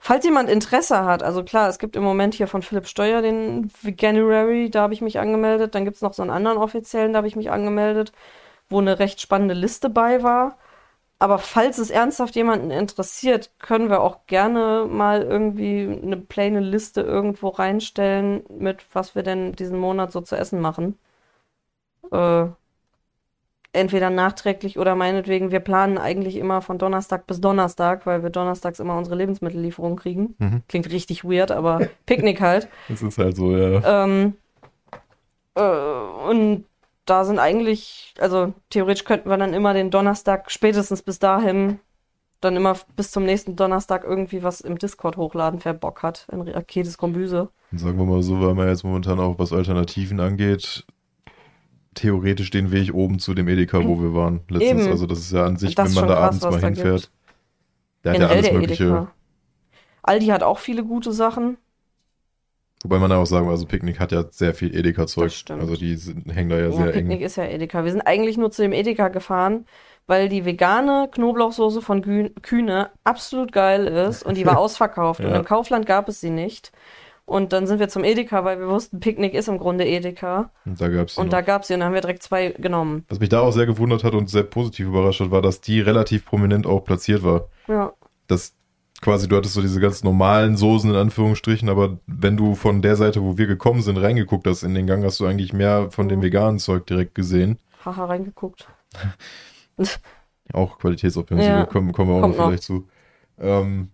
[0.00, 3.70] Falls jemand Interesse hat, also klar, es gibt im Moment hier von Philipp Steuer den
[3.82, 5.74] Veganuary, da habe ich mich angemeldet.
[5.74, 8.12] Dann gibt es noch so einen anderen offiziellen, da habe ich mich angemeldet,
[8.68, 10.58] wo eine recht spannende Liste bei war.
[11.18, 17.00] Aber falls es ernsthaft jemanden interessiert, können wir auch gerne mal irgendwie eine plane Liste
[17.00, 20.98] irgendwo reinstellen, mit was wir denn diesen Monat so zu essen machen.
[22.12, 22.46] Äh,
[23.76, 28.80] entweder nachträglich oder meinetwegen, wir planen eigentlich immer von Donnerstag bis Donnerstag, weil wir donnerstags
[28.80, 30.34] immer unsere Lebensmittellieferung kriegen.
[30.38, 30.62] Mhm.
[30.68, 32.68] Klingt richtig weird, aber Picknick halt.
[32.88, 34.04] Das ist halt so, ja.
[34.04, 34.34] Ähm,
[35.54, 36.64] äh, und
[37.04, 41.78] da sind eigentlich, also theoretisch könnten wir dann immer den Donnerstag, spätestens bis dahin,
[42.40, 46.40] dann immer bis zum nächsten Donnerstag irgendwie was im Discord hochladen, wer Bock hat, in
[46.42, 47.48] Raketes Kombüse.
[47.72, 50.84] Sagen wir mal so, weil man jetzt momentan auch was Alternativen angeht,
[51.96, 54.82] theoretisch den Weg oben zu dem Edeka, wo wir waren letztens.
[54.82, 54.92] Eben.
[54.92, 57.00] Also das ist ja an sich, wenn man da krass, abends mal da hinfährt.
[57.02, 57.10] gibt.
[58.04, 58.84] Der hat ja alles Mögliche.
[58.84, 59.12] Edeka.
[60.02, 61.56] Aldi hat auch viele gute Sachen.
[62.82, 65.32] Wobei man da auch sagen muss, also Picknick hat ja sehr viel Edeka-Zeug.
[65.48, 67.26] Also die sind, hängen da ja, Ja, sehr Picknick eng.
[67.26, 67.84] ist ja Edeka.
[67.84, 69.64] Wir sind eigentlich nur zu dem Edeka gefahren,
[70.06, 72.02] weil die vegane Knoblauchsoße von
[72.42, 75.36] Kühne absolut geil ist und die war ausverkauft und Ja.
[75.36, 76.70] im Kaufland gab es sie nicht.
[77.26, 80.50] Und dann sind wir zum Edeka, weil wir wussten, Picknick ist im Grunde Edeka.
[80.64, 81.30] Und da gab's die Und noch.
[81.32, 83.04] da gab's sie und dann haben wir direkt zwei genommen.
[83.08, 85.80] Was mich da auch sehr gewundert hat und sehr positiv überrascht hat, war, dass die
[85.80, 87.48] relativ prominent auch platziert war.
[87.66, 87.92] Ja.
[88.28, 88.54] Das
[89.02, 92.94] quasi, du hattest so diese ganz normalen Soßen in Anführungsstrichen, aber wenn du von der
[92.96, 96.08] Seite, wo wir gekommen sind, reingeguckt hast in den Gang, hast du eigentlich mehr von
[96.08, 96.24] dem Mhm.
[96.24, 97.58] veganen Zeug direkt gesehen.
[97.84, 98.68] Haha, reingeguckt.
[100.52, 102.88] Auch Qualitätsoffensive, Ja, kommen, kommen wir auch kommt noch vielleicht zu.
[103.38, 103.88] Ähm,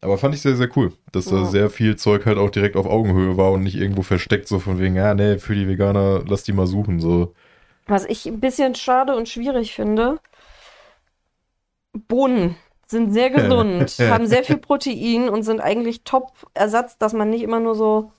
[0.00, 1.44] aber fand ich sehr, sehr cool, dass da Ja.
[1.44, 4.78] sehr viel Zeug halt auch direkt auf Augenhöhe war und nicht irgendwo versteckt, so von
[4.78, 7.34] wegen, ja, nee, für die Veganer, lass die mal suchen, so.
[7.86, 10.18] Was ich ein bisschen schade und schwierig finde,
[12.08, 17.42] Bohnen sind sehr gesund, haben sehr viel Protein und sind eigentlich Top-Ersatz, dass man nicht
[17.42, 18.12] immer nur so,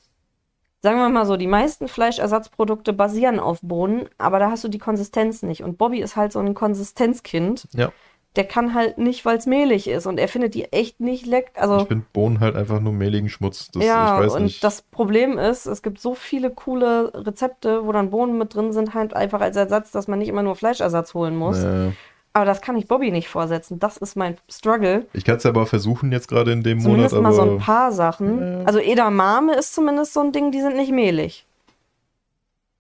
[0.82, 4.80] sagen wir mal so, die meisten Fleischersatzprodukte basieren auf Bohnen, aber da hast du die
[4.80, 5.64] Konsistenz nicht.
[5.64, 7.68] Und Bobby ist halt so ein Konsistenzkind.
[7.74, 7.92] Ja.
[8.38, 11.62] Der kann halt nicht, weil es mehlig ist und er findet die echt nicht lecker.
[11.62, 13.70] Also Ich finde Bohnen halt einfach nur mehligen Schmutz.
[13.72, 14.64] Das, ja, ich weiß und nicht.
[14.64, 18.94] das Problem ist, es gibt so viele coole Rezepte, wo dann Bohnen mit drin sind,
[18.94, 21.62] halt einfach als Ersatz, dass man nicht immer nur Fleischersatz holen muss.
[21.62, 21.92] Äh,
[22.32, 23.80] Aber das kann ich Bobby nicht vorsetzen.
[23.80, 25.06] Das ist mein Struggle.
[25.12, 27.58] ich kann es ja aber versuchen jetzt gerade in dem Zumindest Monat, mal so ein
[27.58, 28.60] paar Sachen.
[28.60, 28.64] Ja.
[28.64, 31.46] Also Edamame ist zumindest so ein Ding, die sind nicht mehlig.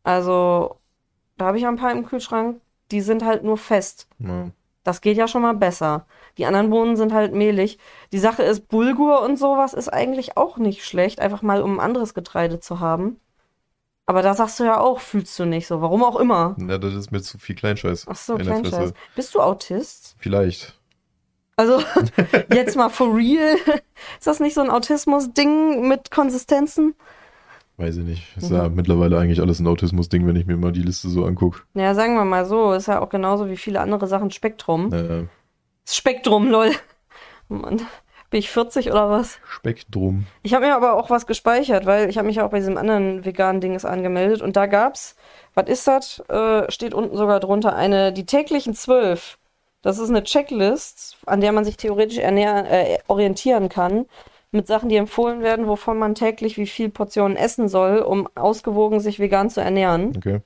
[0.03, 0.77] Also,
[1.37, 2.61] da habe ich ein paar im Kühlschrank,
[2.91, 4.07] die sind halt nur fest.
[4.19, 4.47] ja.
[4.83, 6.05] Das geht ja schon mal besser.
[6.37, 7.77] Die anderen Bohnen sind halt mehlig.
[8.11, 11.79] Die Sache ist, Bulgur und sowas ist eigentlich auch nicht schlecht, einfach mal um ein
[11.79, 13.19] anderes Getreide zu haben.
[14.07, 15.81] Aber da sagst du ja auch, fühlst du nicht so.
[15.81, 16.55] Warum auch immer.
[16.57, 18.07] ja, das ist mir zu viel Kleinscheiß.
[18.09, 18.93] Ach so, Kleinscheiß.
[19.15, 20.15] Bist du Autist?
[20.19, 20.77] Vielleicht.
[21.55, 21.81] Also,
[22.53, 23.55] jetzt mal for real.
[24.17, 26.95] Ist das nicht so ein Autismus-Ding mit Konsistenzen?
[27.81, 28.37] Weiß ich nicht.
[28.37, 28.55] Ist Mhm.
[28.55, 31.61] ja mittlerweile eigentlich alles ein Autismus-Ding, wenn ich mir mal die Liste so angucke.
[31.73, 34.93] Ja, sagen wir mal so, ist ja auch genauso wie viele andere Sachen Spektrum.
[34.93, 35.25] Äh,
[35.89, 36.71] Spektrum, lol.
[37.49, 37.81] Mann,
[38.29, 39.39] bin ich 40 oder was?
[39.49, 40.25] Spektrum.
[40.43, 42.77] Ich habe mir aber auch was gespeichert, weil ich habe mich ja auch bei diesem
[42.77, 45.15] anderen veganen Dings angemeldet und da gab's,
[45.55, 46.19] was ist das?
[46.29, 49.37] Äh, steht unten sogar drunter eine, die täglichen zwölf.
[49.81, 54.05] Das ist eine Checklist, an der man sich theoretisch ernähren, äh, orientieren kann,
[54.51, 58.99] mit Sachen, die empfohlen werden, wovon man täglich wie viel Portionen essen soll, um ausgewogen
[58.99, 60.13] sich vegan zu ernähren.
[60.15, 60.41] Okay.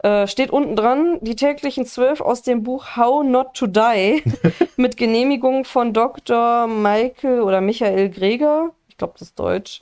[0.00, 4.22] Äh, steht unten dran, die täglichen zwölf aus dem Buch How Not to Die
[4.76, 6.68] mit Genehmigung von Dr.
[6.68, 8.70] Michael oder Michael Greger.
[8.88, 9.80] Ich glaube, das ist Deutsch.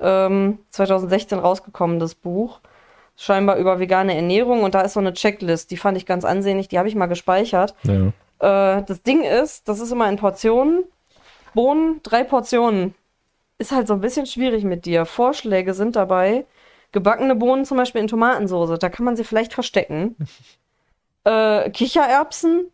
[0.00, 2.60] Ähm, 2016 rausgekommen, das Buch.
[3.16, 6.68] Scheinbar über vegane Ernährung und da ist so eine Checklist, die fand ich ganz ansehnlich,
[6.68, 7.74] die habe ich mal gespeichert.
[7.82, 8.76] Ja.
[8.78, 10.84] Äh, das Ding ist, das ist immer in Portionen.
[11.58, 12.94] Bohnen, drei Portionen.
[13.58, 15.04] Ist halt so ein bisschen schwierig mit dir.
[15.06, 16.46] Vorschläge sind dabei.
[16.92, 20.14] Gebackene Bohnen zum Beispiel in Tomatensoße, da kann man sie vielleicht verstecken.
[21.24, 22.70] äh, Kichererbsen,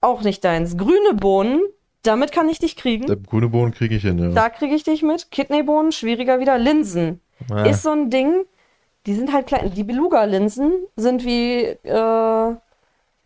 [0.00, 0.76] auch nicht deins.
[0.76, 1.62] Grüne Bohnen,
[2.02, 3.06] damit kann ich dich kriegen.
[3.06, 4.30] Der grüne Bohnen kriege ich hin, ja.
[4.30, 5.30] Da kriege ich dich mit.
[5.30, 6.58] Kidneybohnen, schwieriger wieder.
[6.58, 7.20] Linsen.
[7.52, 8.46] Ah, Ist so ein Ding,
[9.06, 9.70] die sind halt klein.
[9.76, 12.56] Die Beluga-Linsen sind wie, äh,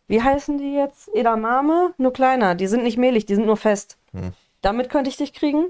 [0.07, 1.09] wie heißen die jetzt?
[1.15, 2.55] Edamame, nur kleiner.
[2.55, 3.97] Die sind nicht mehlig, die sind nur fest.
[4.13, 4.35] Hm.
[4.63, 5.67] Damit könnte ich dich kriegen.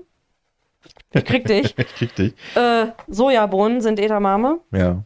[1.13, 1.75] Ich krieg dich.
[1.79, 2.35] ich krieg dich.
[2.55, 4.61] äh, Sojabohnen sind Edamame.
[4.71, 5.03] Ja.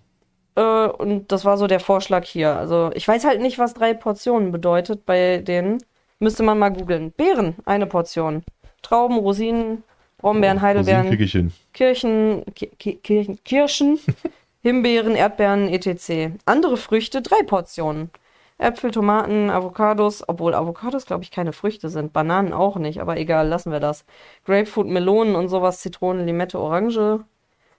[0.57, 2.57] Äh, und das war so der Vorschlag hier.
[2.57, 5.79] Also ich weiß halt nicht, was drei Portionen bedeutet bei denen.
[6.19, 7.13] Müsste man mal googeln.
[7.13, 8.43] Beeren, eine Portion.
[8.83, 9.83] Trauben, Rosinen,
[10.19, 11.09] Brombeeren, Heidelbeeren.
[11.09, 11.53] kriege ich hin.
[11.75, 13.99] Kirchen, Ki Ki Kirchen, Kirschen,
[14.63, 16.33] Himbeeren, Erdbeeren, etc.
[16.47, 18.11] Andere Früchte, drei Portionen.
[18.59, 22.13] Äpfel, Tomaten, Avocados, obwohl Avocados, glaube ich, keine Früchte sind.
[22.13, 24.05] Bananen auch nicht, aber egal, lassen wir das.
[24.47, 27.21] Grapefruit, Melonen und sowas, Zitrone, Limette, Orange.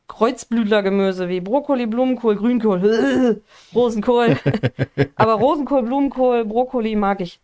[0.07, 3.41] Kreuzblütlergemüse wie Brokkoli, Blumenkohl, Grünkohl,
[3.75, 4.37] Rosenkohl.
[5.15, 7.41] aber Rosenkohl, Blumenkohl, Brokkoli mag ich.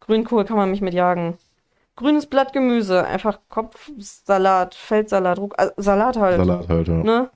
[0.00, 1.36] Grünkohl kann man mich mit jagen.
[1.96, 6.38] Grünes Blattgemüse, einfach Kopfsalat, Feldsalat, Ruck, äh, Salat halt.
[6.38, 6.94] Salat halt, ja.
[6.94, 7.30] Ne?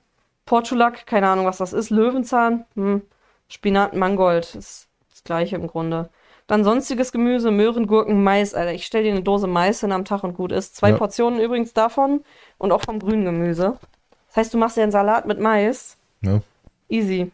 [0.45, 1.91] Portulak, keine Ahnung, was das ist.
[1.91, 3.03] Löwenzahn, hm.
[3.47, 4.89] Spinat, Mangold, ist
[5.25, 6.09] gleiche im Grunde.
[6.47, 8.71] Dann sonstiges Gemüse, Möhren, Gurken, Mais, Alter.
[8.73, 10.75] Ich stell dir eine Dose Mais hin am Tag und gut ist.
[10.75, 10.97] Zwei Ja.
[10.97, 12.21] Portionen übrigens davon
[12.59, 13.77] und auch vom grünen Gemüse.
[14.27, 15.97] Das heißt, du machst dir einen Salat mit Mais.
[16.21, 16.41] Ja.
[16.87, 17.31] Easy.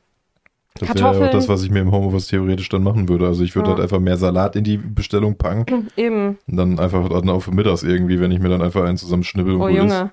[0.79, 3.27] Das wäre ja auch das, was ich mir im Homeoffice theoretisch dann machen würde.
[3.27, 3.75] Also ich würde Ja.
[3.75, 6.37] halt einfach mehr Salat in die Bestellung packen Eben.
[6.47, 9.61] und dann einfach dann auf mittags irgendwie, wenn ich mir dann einfach einen zusammenschnibbel und
[9.61, 9.77] Oh gut ist.
[9.77, 10.11] Junge.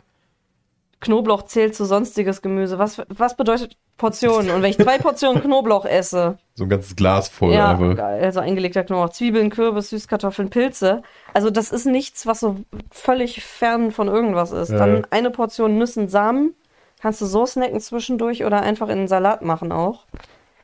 [1.01, 2.79] Knoblauch zählt zu sonstiges Gemüse.
[2.81, 4.51] Was, was bedeutet Portionen?
[4.51, 8.03] Und wenn ich zwei Portionen Knoblauch esse, So ein ganzes Glas voll ja, einfach.
[8.03, 11.03] also eingelegter Knoblauch, Zwiebeln, Kürbis, Süßkartoffeln, Pilze.
[11.35, 12.57] Also das ist nichts, was so
[12.91, 14.71] völlig fern von irgendwas ist.
[14.71, 14.79] Ja.
[14.79, 16.55] Dann eine Portion Nüssen, Samen,
[17.01, 20.07] kannst du so snacken zwischendurch oder einfach in einen Salat machen auch.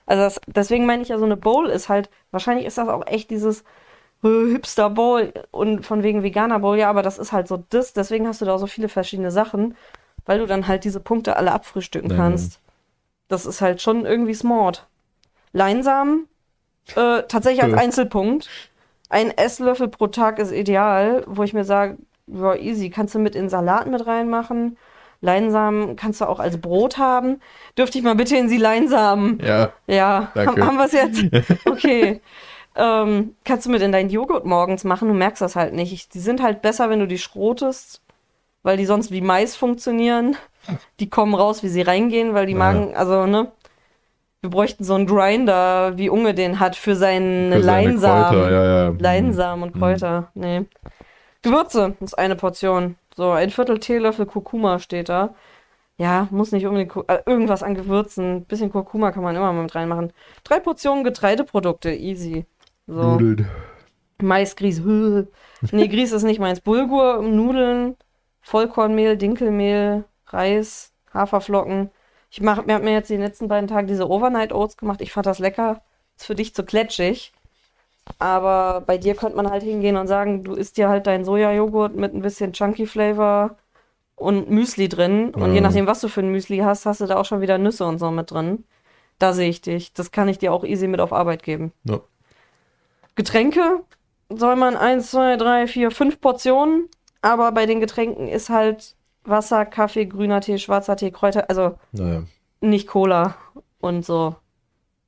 [0.06, 3.06] Also das, deswegen meine ich ja, so eine Bowl ist halt, wahrscheinlich ist das auch
[3.06, 3.62] echt dieses
[4.22, 7.92] äh, Hipster Bowl und von wegen Veganer Bowl, ja, aber das ist halt so das,
[7.92, 9.74] deswegen hast du da auch so viele verschiedene Sachen.
[10.26, 12.60] weil du dann halt diese Punkte alle abfrühstücken kannst.
[13.28, 14.86] Das ist halt schon irgendwie smart.
[15.52, 16.28] Leinsamen,
[16.96, 17.78] äh, tatsächlich als.
[17.78, 18.48] Einzelpunkt.
[19.08, 23.34] Ein Esslöffel pro Tag ist ideal, wo ich mir sage, ja, easy, kannst du mit
[23.36, 24.76] in Salat mit reinmachen.
[25.20, 27.40] Leinsamen kannst du auch als Brot haben.
[27.78, 29.40] Dürfte ich mal bitte in die Leinsamen?
[29.42, 30.62] Ja, Ja, Danke.
[30.62, 31.24] haben, haben wir es jetzt?
[31.66, 32.20] Okay.
[32.76, 35.92] ähm, kannst du mit in deinen Joghurt morgens machen, du merkst das halt nicht.
[35.92, 38.02] Ich, die sind halt besser, wenn du die schrotest,
[38.62, 40.36] weil die sonst wie Mais funktionieren.
[41.00, 42.58] Die kommen raus, wie sie reingehen, weil die Ja.
[42.58, 43.52] Magen, also, ne?
[44.40, 48.24] Wir bräuchten so einen Grinder, wie Unge den hat, für seine für Leinsamen.
[48.40, 48.94] Kräuter, ja, ja.
[48.98, 49.78] Leinsamen und Mhm.
[49.78, 50.30] Kräuter.
[50.34, 50.66] Nee.
[51.42, 52.96] Gewürze ist eine Portion.
[53.16, 55.34] So, ein Viertel Teelöffel Kurkuma steht da.
[55.96, 58.44] Ja, muss nicht unbedingt äh, irgendwas an Gewürzen.
[58.44, 60.12] Bisschen Kurkuma kann man immer mal mit reinmachen.
[60.42, 62.44] Drei Portionen Getreideprodukte, easy.
[62.86, 63.02] So.
[63.18, 63.48] Nudeln.
[64.20, 64.82] Maisgrieß.
[65.72, 66.60] Nee, Grieß ist nicht meins.
[66.60, 67.96] Bulgur, Nudeln,
[68.42, 71.90] Vollkornmehl, Dinkelmehl, Reis, Haferflocken.
[72.30, 75.00] Ich mach, mir mir jetzt die letzten beiden Tage diese Overnight Oats gemacht.
[75.00, 75.80] Ich fand das lecker.
[76.16, 77.32] Ist für dich zu kletschig.
[78.18, 81.94] Aber bei dir könnte man halt hingehen und sagen, du isst dir halt deinen Sojajoghurt
[81.96, 83.56] mit ein bisschen Chunky Flavor
[84.16, 85.30] und Müsli drin.
[85.30, 85.60] Und je Ja.
[85.62, 87.98] nachdem, was du für ein Müsli hast, hast du da auch schon wieder Nüsse und
[87.98, 88.64] so mit drin.
[89.18, 89.92] Da sehe ich dich.
[89.94, 91.72] Das kann ich dir auch easy mit auf Arbeit geben.
[91.84, 92.00] Ja.
[93.14, 93.80] Getränke
[94.28, 96.88] soll man eins, zwei, drei, vier, fünf Portionen.
[97.22, 102.22] Aber bei den Getränken ist halt Wasser, Kaffee, grüner Tee, schwarzer Tee, Kräuter, also Naja.
[102.60, 103.36] nicht Cola
[103.80, 104.36] und so.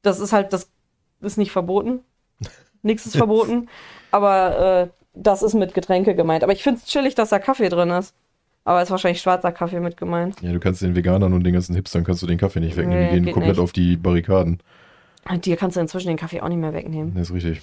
[0.02, 0.70] Das ist halt, das
[1.20, 2.00] ist nicht verboten.
[2.82, 3.68] Nichts ist verboten.
[4.10, 6.44] Aber äh, das ist mit Getränke gemeint.
[6.44, 8.14] Aber ich finde es chillig, dass da Kaffee drin ist.
[8.64, 10.40] Aber ist wahrscheinlich schwarzer Kaffee mit gemeint.
[10.40, 13.04] Ja, du kannst den Veganern und den ganzen Hipstern kannst du den Kaffee nicht wegnehmen.
[13.06, 13.62] Nee, die gehen komplett nicht.
[13.62, 14.60] auf die Barrikaden.
[15.44, 17.14] Dir kannst du inzwischen den Kaffee auch nicht mehr wegnehmen.
[17.14, 17.62] Das ist richtig.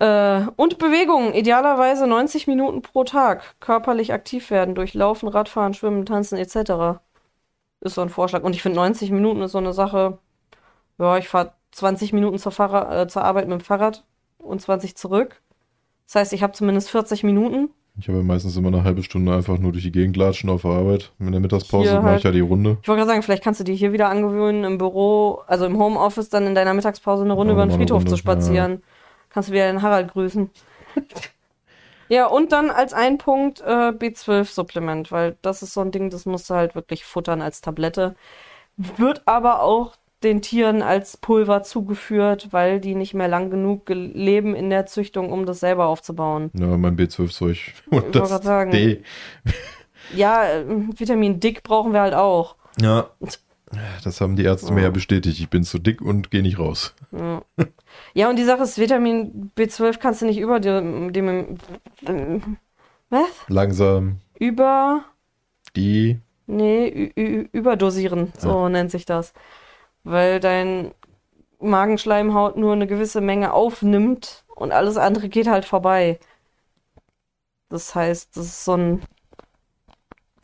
[0.00, 1.32] Äh, und Bewegung.
[1.34, 3.42] Idealerweise 90 Minuten pro Tag.
[3.60, 7.00] Körperlich aktiv werden durch Laufen, Radfahren, Schwimmen, Tanzen etc.
[7.80, 8.42] Ist so ein Vorschlag.
[8.42, 10.18] Und ich finde 90 Minuten ist so eine Sache.
[10.98, 14.04] Ja, ich fahre 20 Minuten zur, Fahrrad, äh, zur Arbeit mit dem Fahrrad
[14.38, 15.42] und 20 zurück.
[16.06, 17.70] Das heißt, ich habe zumindest 40 Minuten.
[18.00, 20.62] Ich habe ja meistens immer eine halbe Stunde einfach nur durch die Gegend latschen auf
[20.62, 21.10] der Arbeit.
[21.18, 22.18] In der Mittagspause Hier mache halt.
[22.18, 22.78] ich ja die Runde.
[22.80, 25.78] Ich wollte gerade sagen, vielleicht kannst du dir hier wieder angewöhnen, im Büro, also im
[25.78, 28.82] Homeoffice, dann in deiner Mittagspause eine Runde Ja, über den Friedhof zu spazieren.
[29.30, 30.50] Kannst du wieder den Harald grüßen.
[32.08, 36.26] ja, und dann als ein Punkt äh, B12-Supplement, weil das ist so ein Ding, das
[36.26, 38.16] musst du halt wirklich futtern als Tablette.
[38.76, 43.94] Wird aber auch den Tieren als Pulver zugeführt, weil die nicht mehr lang genug ge-
[44.14, 46.50] leben in der Züchtung, um das selber aufzubauen.
[46.54, 47.52] Ja, mein B12-Zeug.
[47.52, 48.70] Ich Und wollte das sagen.
[48.72, 49.02] D.
[50.14, 52.56] Ja, äh, Vitamin Dick brauchen wir halt auch.
[52.80, 53.10] Ja.
[54.02, 55.38] Das haben die Ärzte mir ja bestätigt.
[55.38, 56.94] Ich bin zu dick und gehe nicht raus.
[57.12, 57.42] Ja.
[58.14, 61.58] ja, und die Sache ist, Vitamin B12 kannst du nicht über dem, dem
[63.10, 63.28] was?
[63.48, 64.20] Langsam.
[64.38, 65.04] Über,
[65.76, 66.20] Die.
[66.46, 66.88] nee,
[67.52, 69.32] überdosieren, so nennt sich das.
[70.04, 70.92] Weil dein
[71.60, 76.18] Magenschleimhaut nur eine gewisse Menge aufnimmt und alles andere geht halt vorbei.
[77.68, 79.02] Das heißt, das ist so ein,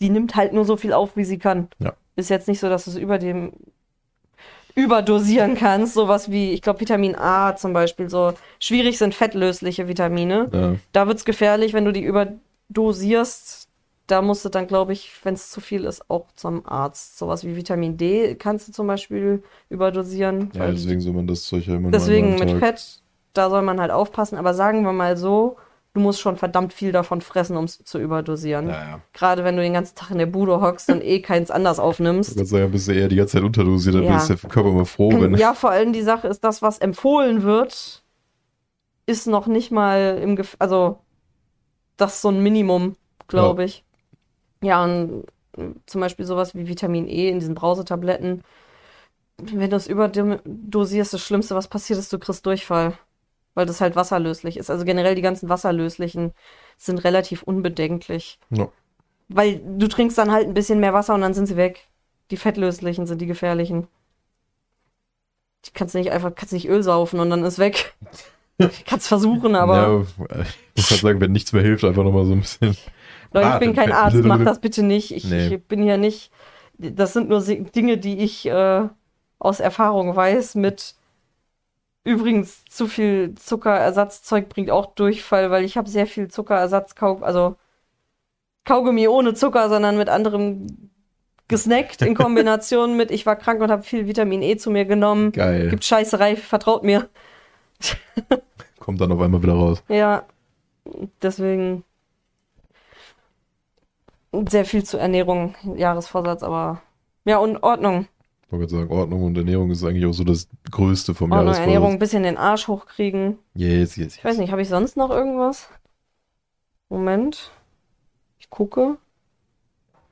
[0.01, 1.69] die nimmt halt nur so viel auf, wie sie kann.
[1.79, 1.95] Ja.
[2.17, 3.53] Ist jetzt nicht so, dass du es über dem
[4.75, 10.49] überdosieren kannst, sowas wie, ich glaube, Vitamin A zum Beispiel, so schwierig sind fettlösliche Vitamine.
[10.53, 10.75] Ja.
[10.93, 13.69] Da wird's gefährlich, wenn du die überdosierst.
[14.07, 17.19] Da musst du dann, glaube ich, wenn es zu viel ist, auch zum Arzt.
[17.19, 20.51] Sowas wie Vitamin D kannst du zum Beispiel überdosieren.
[20.55, 22.51] ja, deswegen soll man das Zeug ja immer deswegen mit.
[22.59, 23.01] Fett,
[23.33, 24.37] da soll man halt aufpassen.
[24.37, 25.57] Aber sagen wir mal so,
[25.95, 28.69] du musst schon verdammt viel davon fressen, um es zu überdosieren.
[28.69, 29.01] Ja, ja.
[29.13, 32.37] Gerade wenn du den ganzen Tag in der Bude hockst und eh keins anders aufnimmst.
[32.37, 34.17] würde sagen, bist du eher die ganze Zeit unterdosiert, dann Ja.
[34.17, 35.35] ist der Körper immer froh, wenn.
[35.37, 38.03] Ja, vor allem die Sache ist, das, was empfohlen wird,
[39.07, 40.99] ist noch nicht mal im Gef also
[41.97, 42.97] das ist so ein Minimum,
[43.29, 43.85] glaube ich.
[44.63, 45.25] Ja, und
[45.57, 48.43] äh, zum Beispiel sowas wie Vitamin E in diesen Brausetabletten.
[49.39, 52.99] Wenn du es überdosierst, das Schlimmste, was passiert ist, du kriegst Durchfall.
[53.55, 54.71] Weil das halt wasserlöslich ist.
[54.71, 56.33] Also generell die ganzen wasserlöslichen
[56.77, 58.39] sind relativ unbedenklich.
[58.51, 58.69] Ja.
[59.29, 61.87] Weil du trinkst dann halt ein bisschen mehr Wasser und dann sind sie weg.
[62.31, 63.87] Die fettlöslichen sind die gefährlichen.
[65.67, 67.95] Die kannst du nicht einfach, kannst nicht Öl saufen und dann ist weg.
[68.87, 70.37] kannst versuchen, aber Ja,
[70.75, 72.77] ich muss halt sagen, wenn nichts mehr hilft, einfach nochmal so ein bisschen.
[73.33, 75.13] Leute, ich bin kein Arzt, mach das bitte nicht.
[75.15, 75.55] Ich, Nee.
[75.55, 76.31] ich bin hier nicht.
[76.79, 78.89] Das sind nur Dinge, die ich äh,
[79.39, 80.95] aus Erfahrung weiß mit
[82.05, 87.57] übrigens zu viel Zuckerersatzzeug bringt auch Durchfall, weil ich habe sehr viel Zuckerersatzkau, also
[88.65, 90.91] Kaugummi ohne Zucker, sondern mit anderem
[91.49, 95.33] gesnackt in Kombination mit ich war krank und habe viel Vitamin E zu mir genommen.
[95.33, 95.69] Geil.
[95.69, 97.09] Gibt Scheißerei, vertraut mir.
[98.79, 99.83] Kommt dann auf einmal wieder raus.
[99.89, 100.25] Ja,
[101.23, 101.85] deswegen.
[104.49, 106.83] Sehr viel zu Ernährung, Jahresvorsatz, aber
[107.25, 108.09] ja, und Ordnung.
[108.47, 111.47] Ich wollte gerade sagen, Ordnung und Ernährung ist eigentlich auch so das Größte vom Ordnung,
[111.47, 111.67] Jahresvorsatz.
[111.67, 113.39] Ernährung, ein bisschen den Arsch hochkriegen.
[113.55, 114.39] Yes, yes, Ich weiß yes.
[114.41, 115.69] nicht, habe ich sonst noch irgendwas?
[116.89, 117.51] Moment.
[118.39, 118.99] Ich gucke.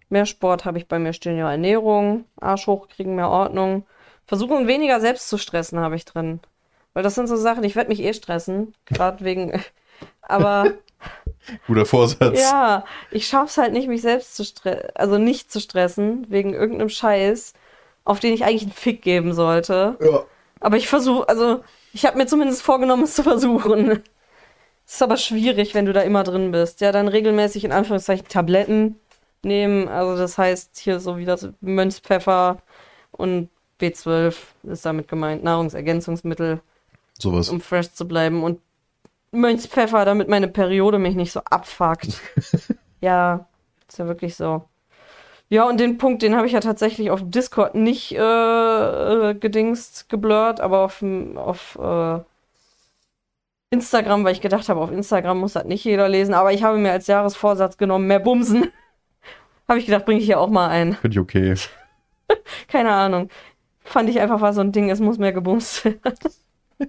[0.08, 1.38] Mehr Sport habe ich bei mir stehen.
[1.38, 3.84] Ja, Ernährung, Arsch hochkriegen, mehr Ordnung.
[4.26, 6.40] Versuchen weniger selbst zu stressen habe ich drin.
[6.94, 8.74] Weil das sind so Sachen, ich werde mich eh stressen.
[8.86, 9.60] Gerade wegen.
[10.22, 10.72] Aber
[11.66, 12.40] Guter Vorsatz.
[12.40, 14.88] ja, ich schaff's halt nicht, mich selbst zu stressen.
[14.94, 17.52] Also nicht zu stressen, wegen irgendeinem Scheiß,
[18.04, 19.96] auf den ich eigentlich einen Fick geben sollte.
[20.00, 20.24] Ja.
[20.60, 24.02] Aber ich versuche, also ich habe mir zumindest vorgenommen, es zu versuchen.
[24.84, 26.80] Es ist aber schwierig, wenn du da immer drin bist.
[26.80, 29.00] Ja, dann regelmäßig in Anführungszeichen Tabletten
[29.42, 29.88] nehmen.
[29.88, 32.58] Also das heißt hier so wie das Mönchspfeffer
[33.12, 33.48] und
[33.80, 34.34] B12
[34.64, 35.44] ist damit gemeint.
[35.44, 36.60] Nahrungsergänzungsmittel,
[37.18, 37.48] Sowas.
[37.48, 38.42] um fresh zu bleiben.
[38.42, 38.60] Und
[39.30, 42.20] Mönchspfeffer, damit meine Periode mich nicht so abfuckt.
[43.00, 43.46] ja,
[43.88, 44.64] ist ja wirklich so.
[45.52, 50.08] Ja, und den Punkt, den habe ich ja tatsächlich auf Discord nicht äh, äh, gedingst,
[50.08, 52.20] geblurrt, aber auf, auf äh,
[53.68, 56.78] Instagram, weil ich gedacht habe, auf Instagram muss das nicht jeder lesen, aber ich habe
[56.78, 58.72] mir als Jahresvorsatz genommen, mehr Bumsen.
[59.68, 60.94] habe ich gedacht, bringe ich hier auch mal ein.
[60.94, 61.54] Finde ich okay.
[62.68, 63.28] Keine Ahnung.
[63.84, 66.14] Fand ich einfach war so ein Ding, es muss mehr gebumst werden.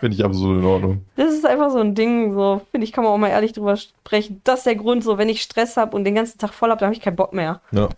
[0.00, 1.04] Finde ich absolut in Ordnung.
[1.16, 3.76] Das ist einfach so ein Ding, so, finde ich, kann man auch mal ehrlich drüber
[3.76, 4.40] sprechen.
[4.44, 6.80] Das ist der Grund, so, wenn ich Stress habe und den ganzen Tag voll habe,
[6.80, 7.60] dann habe ich keinen Bock mehr.
[7.72, 7.88] Ja.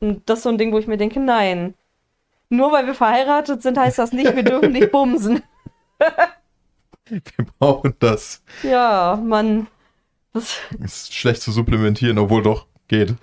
[0.00, 1.74] Und das ist so ein Ding, wo ich mir denke, nein.
[2.48, 5.42] Nur weil wir verheiratet sind, heißt das nicht, wir dürfen nicht bumsen.
[7.08, 7.20] Wir
[7.58, 8.40] brauchen das.
[8.62, 9.66] Ja, Mann.
[10.32, 13.16] Das, Ist schlecht zu supplementieren, obwohl doch geht.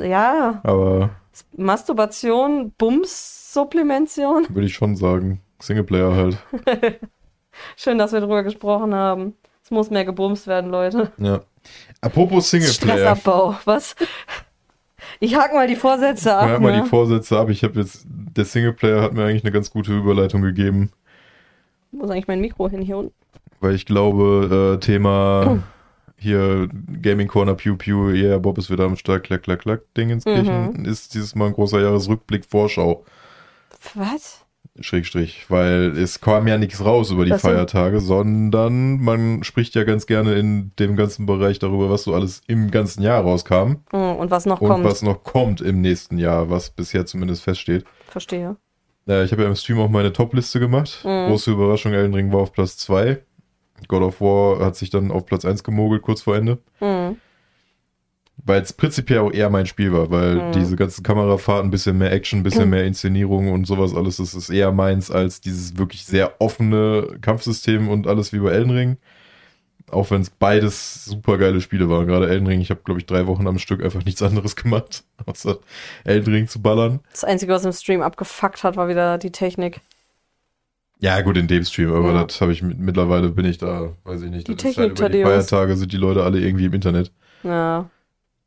[0.00, 1.10] ja, Aber
[1.56, 4.46] Masturbation, Bums-Supplementation.
[4.50, 6.38] würde ich schon sagen, Singleplayer halt.
[7.76, 9.34] Schön, dass wir drüber gesprochen haben.
[9.64, 11.12] Es muss mehr gebumst werden, Leute.
[11.18, 11.40] Ja.
[12.00, 13.14] Apropos Singleplayer.
[13.14, 13.94] Stressabbau, was?
[15.20, 16.48] Ich hake mal die Vorsätze ab.
[16.48, 16.82] Ja, mal ne?
[16.82, 17.48] die Vorsätze ab.
[17.50, 20.90] Ich habe jetzt, der Singleplayer hat mir eigentlich eine ganz gute Überleitung gegeben,
[21.92, 22.82] Wo ist eigentlich mein Mikro hin?
[22.82, 23.14] Hier unten.
[23.60, 25.62] weil ich glaube, äh, Thema
[26.16, 26.68] hier
[27.00, 30.24] Gaming Corner Pew Pew, yeah, Bob ist wieder am Start, klack, klack, klack, Ding ins
[30.24, 33.04] Kirchen, ist dieses Mal ein großer Jahresrückblick, Vorschau,
[33.94, 34.44] Was?
[34.80, 37.38] Schrägstrich, weil es kam ja nichts raus über die denn?
[37.40, 42.40] Feiertage, sondern man spricht ja ganz gerne in dem ganzen Bereich darüber, was so alles
[42.46, 44.84] im ganzen Jahr rauskam Hm, Und was noch und kommt.
[44.84, 47.84] was noch kommt im nächsten Jahr, was bisher zumindest feststeht.
[48.08, 48.56] Verstehe.
[49.04, 51.00] Ja, ich habe ja im Stream auch meine Top-Liste gemacht.
[51.04, 51.26] Mhm.
[51.28, 53.18] Große Überraschung, Elden Ring war auf Platz 2.
[53.88, 56.58] God of War hat sich dann auf Platz 1 gemogelt, kurz vor Ende.
[56.78, 57.16] Hm.
[58.44, 60.52] Weil es prinzipiell auch eher mein Spiel war, weil Mhm.
[60.52, 62.70] diese ganzen Kamerafahrten, ein bisschen mehr Action, ein bisschen Mhm.
[62.70, 67.88] mehr Inszenierung und sowas alles, das ist eher meins als dieses wirklich sehr offene Kampfsystem
[67.88, 68.96] und alles wie bei Elden Ring.
[69.90, 72.06] Auch wenn es beides super geile Spiele waren.
[72.06, 75.04] Gerade Elden Ring, ich habe, glaube ich, drei Wochen am Stück einfach nichts anderes gemacht,
[75.26, 75.58] außer
[76.04, 77.00] Elden Ring zu ballern.
[77.12, 79.80] Das Einzige, was im Stream abgefuckt hat, war wieder die Technik.
[80.98, 82.24] Ja, gut, in dem Stream, aber Ja.
[82.24, 84.46] das habe ich mit, mittlerweile bin ich da, weiß ich nicht.
[84.48, 85.22] Die das ist Technik, halt über die.
[85.22, 87.10] Feiertage sind die Leute alle irgendwie im Internet.
[87.42, 87.90] Ja,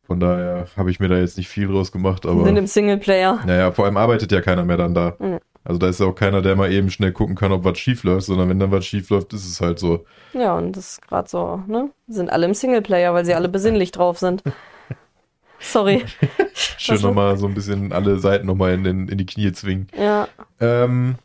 [0.08, 2.44] Von daher habe ich mir da jetzt nicht viel draus gemacht, aber.
[2.46, 3.40] sind im Singleplayer.
[3.46, 5.16] Naja, vor allem arbeitet ja keiner mehr dann da.
[5.20, 5.40] Mhm.
[5.64, 8.04] Also da ist ja auch keiner, der mal eben schnell gucken kann, ob was schief
[8.04, 10.06] läuft, sondern wenn dann was schief läuft, ist es halt so.
[10.34, 11.90] Ja, und das ist gerade so, ne?
[12.08, 14.44] Sind alle im Singleplayer, weil sie alle besinnlich drauf sind.
[15.60, 16.04] Sorry.
[16.54, 19.88] Schön nochmal so ein bisschen alle Seiten nochmal in, den- in die Knie zwingen.
[19.98, 20.28] Ja.
[20.60, 21.16] Ähm,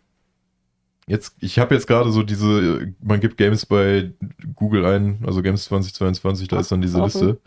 [1.07, 4.13] jetzt, ich habe jetzt gerade so diese, man gibt Games bei
[4.55, 7.03] Google ein, also Games 2022, da ist dann diese.
[7.03, 7.39] Liste.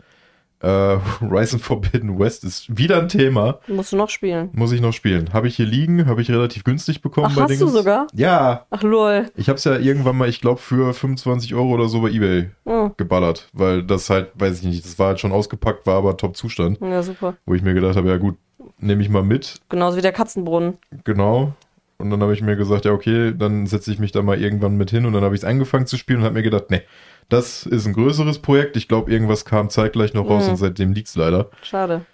[0.64, 3.58] Äh, Rise Forbidden West ist wieder ein Thema.
[3.68, 4.48] Musst du noch spielen.
[4.54, 5.32] Muss ich noch spielen.
[5.32, 7.72] Habe ich hier liegen, habe ich relativ günstig bekommen Ach, bei hast du Dingens.
[7.74, 8.06] sogar?
[8.14, 9.30] Ja, Ach, lol.
[9.36, 12.50] ich habe es ja irgendwann mal, ich glaube, für 25 Euro oder so bei Ebay
[12.66, 12.92] Hm.
[12.96, 16.78] geballert, weil das halt, weiß ich nicht, das war halt schon ausgepackt, war aber Top-Zustand,
[16.80, 17.34] Ja, super.
[17.44, 18.36] wo ich mir gedacht habe, ja gut,
[18.78, 20.78] nehme ich mal mit, Genauso wie der Katzenbrunnen.
[21.04, 21.52] genau.
[21.98, 24.76] Und dann habe ich mir gesagt, ja okay, dann setze ich mich da mal irgendwann
[24.76, 26.82] mit hin und dann habe ich es angefangen zu spielen und habe mir gedacht, nee,
[27.28, 28.76] das ist ein größeres Projekt.
[28.76, 30.50] Ich glaube, irgendwas kam zeitgleich noch raus Mhm.
[30.50, 31.50] und seitdem liegt's leider.
[31.62, 32.04] Schade.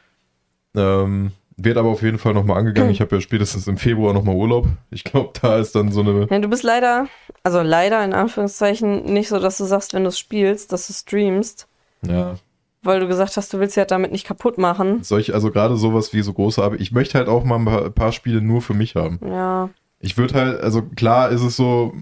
[0.76, 2.90] Ähm, wird aber auf jeden Fall nochmal angegangen.
[2.90, 4.66] Ich habe ja spätestens im Februar nochmal Urlaub.
[4.90, 6.26] Ich glaube, da ist dann so eine.
[6.30, 7.06] Ja, du bist leider,
[7.42, 10.92] also leider in Anführungszeichen, nicht so, dass du sagst, wenn du es spielst, dass du
[10.92, 11.66] streamst,
[12.02, 12.36] Ja,
[12.82, 15.02] weil du gesagt hast, du willst ja damit nicht kaputt machen.
[15.02, 17.84] solche, also gerade sowas wie so große, aber ich möchte halt auch mal ein paar,
[17.86, 19.18] ein paar Spiele nur für mich haben.
[19.26, 19.68] Ja.
[20.00, 21.92] Ich würde halt, also klar ist es so,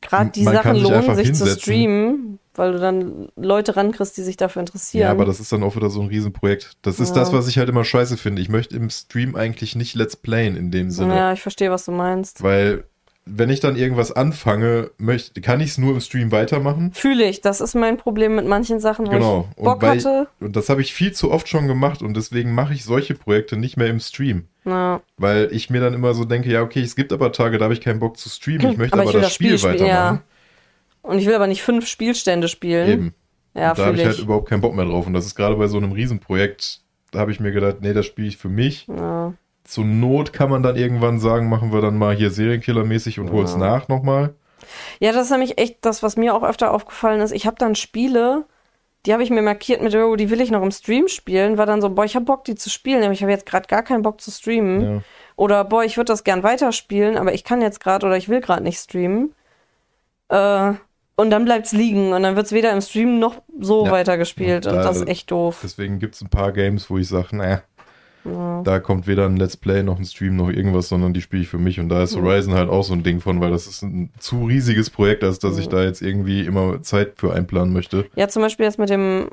[0.00, 1.60] Gerade die Man kann Sachen sich lohnen sich zu hinsetzen.
[1.60, 5.02] streamen, weil du dann Leute rankriegst, die sich dafür interessieren.
[5.02, 6.76] ja, aber das ist dann auch wieder so ein Riesenprojekt.
[6.82, 7.14] Das ist Ja.
[7.22, 8.40] das, was ich halt immer scheiße finde.
[8.40, 11.16] Ich möchte im Stream eigentlich nicht Let's Playen in dem Sinne.
[11.16, 12.42] ja, ich verstehe, was du meinst.
[12.42, 12.84] Weil
[13.30, 16.92] wenn ich dann irgendwas anfange, möchte, kann ich es nur im Stream weitermachen.
[16.94, 17.40] Fühle ich.
[17.40, 19.48] Das ist mein Problem mit manchen Sachen, wo Genau.
[19.56, 20.28] ich Bock und, hatte.
[20.40, 23.56] und das habe ich viel zu oft schon gemacht und deswegen mache ich solche Projekte
[23.56, 24.44] nicht mehr im Stream.
[24.64, 27.64] Na, Weil ich mir dann immer so denke, ja, okay, es gibt aber Tage, da
[27.64, 28.72] habe ich keinen Bock zu streamen.
[28.72, 30.20] Ich möchte Aber aber, ich das das Spiel, Spiel spielen, weitermachen.
[31.02, 32.88] Und ich will aber nicht fünf Spielstände spielen.
[32.88, 33.14] Eben.
[33.54, 34.06] Ja, da habe ich ich.
[34.08, 35.06] halt überhaupt keinen Bock mehr drauf.
[35.06, 38.06] Und das ist gerade bei so einem Riesenprojekt, da habe ich mir gedacht, nee, das
[38.06, 38.86] spiele ich für mich.
[38.88, 39.32] ja.
[39.68, 43.52] Zur Not kann man dann irgendwann sagen, machen wir dann mal hier Serienkiller-mäßig und hol's
[43.52, 43.58] Ja.
[43.58, 44.34] nach nochmal.
[44.98, 47.32] ja, das ist nämlich echt das, was mir auch öfter aufgefallen ist.
[47.32, 48.44] Ich habe dann Spiele,
[49.04, 51.58] die habe ich mir markiert mit, oh, die will ich noch im Stream spielen.
[51.58, 53.66] War dann so, boah, ich habe Bock, die zu spielen, aber ich habe jetzt gerade
[53.68, 54.80] gar keinen Bock zu streamen.
[54.82, 55.00] Ja.
[55.36, 58.40] Oder boah, ich würde das gern weiterspielen, aber ich kann jetzt gerade oder ich will
[58.40, 59.34] gerade nicht streamen.
[60.28, 60.72] Äh,
[61.16, 63.90] und dann bleibt's liegen und dann wird's weder im Stream noch so Ja.
[63.92, 64.66] weitergespielt.
[64.66, 65.60] Und Und, da- das ist echt doof.
[65.62, 67.62] Deswegen gibt's ein paar Games, wo ich sage, naja,
[68.32, 68.62] Ja.
[68.62, 71.48] da kommt weder ein Let's Play noch ein Stream noch irgendwas, sondern die spiele ich
[71.48, 71.80] für mich.
[71.80, 72.22] Und da ist Mhm.
[72.24, 75.38] Horizon halt auch so ein Ding von, weil das ist ein zu riesiges Projekt, als
[75.38, 75.70] dass ich Mhm.
[75.70, 78.06] da jetzt irgendwie immer Zeit für einplanen möchte.
[78.16, 79.30] Ja, zum Beispiel jetzt mit dem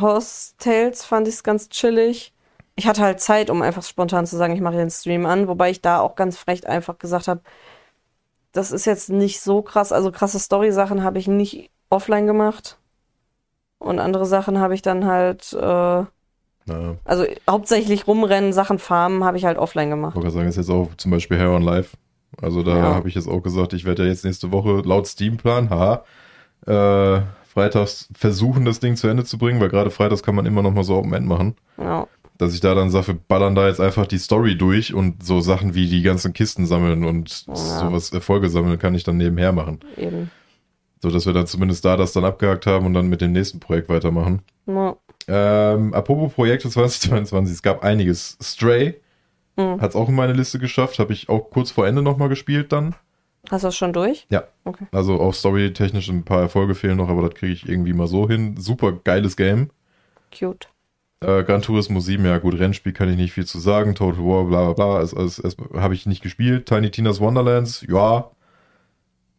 [0.00, 2.32] Horse Tales fand ich es ganz chillig.
[2.76, 5.70] Ich hatte halt Zeit, um einfach spontan zu sagen, ich mache den Stream an, wobei
[5.70, 7.40] ich da auch ganz frech einfach gesagt habe,
[8.52, 9.92] das ist jetzt nicht so krass.
[9.92, 12.78] Also krasse Story-Sachen habe ich nicht offline gemacht.
[13.78, 16.04] Und andere Sachen habe ich dann halt, äh,
[16.68, 20.14] Naja, also hauptsächlich rumrennen, Sachen farmen, habe ich halt offline ich gemacht.
[20.14, 21.96] wollte gerade sagen, ist jetzt auch zum Beispiel Hair on Life.
[22.40, 22.82] Also da Ja.
[22.94, 26.04] habe ich jetzt auch gesagt, ich werde ja jetzt nächste Woche laut Steamplan, haha,
[26.66, 30.62] äh, freitags versuchen, das Ding zu Ende zu bringen, weil gerade freitags kann man immer
[30.62, 31.56] noch mal so Open End machen.
[31.78, 32.06] Ja.
[32.36, 35.40] Dass ich da dann sage, wir ballern da jetzt einfach die Story durch und so
[35.40, 37.54] Sachen wie die ganzen Kisten sammeln und Ja.
[37.56, 39.80] sowas Erfolge sammeln, kann ich dann nebenher machen.
[39.96, 40.30] Eben.
[41.02, 43.58] So dass wir dann zumindest da das dann abgehakt haben und dann mit dem nächsten
[43.58, 44.42] Projekt weitermachen.
[44.66, 44.94] Ja.
[45.28, 48.38] Ähm, apropos Projekte 2022, es gab einiges.
[48.42, 49.00] Stray
[49.58, 49.80] Hm.
[49.80, 52.72] hat es auch in meine Liste geschafft, habe ich auch kurz vor Ende nochmal gespielt
[52.72, 52.94] dann.
[53.50, 54.26] Hast du das schon durch?
[54.30, 54.44] Ja.
[54.64, 54.86] Okay.
[54.92, 58.28] Also auch storytechnisch ein paar Erfolge fehlen noch, aber das kriege ich irgendwie mal so
[58.28, 58.56] hin.
[58.56, 59.70] Super geiles Game.
[60.36, 60.68] Cute.
[61.20, 63.96] Äh, Gran Turismo 7, ja gut, Rennspiel kann ich nicht viel zu sagen.
[63.96, 66.66] Total War, bla bla bla, ist, habe ich nicht gespielt.
[66.66, 68.30] Tiny Tina's Wonderlands, ja,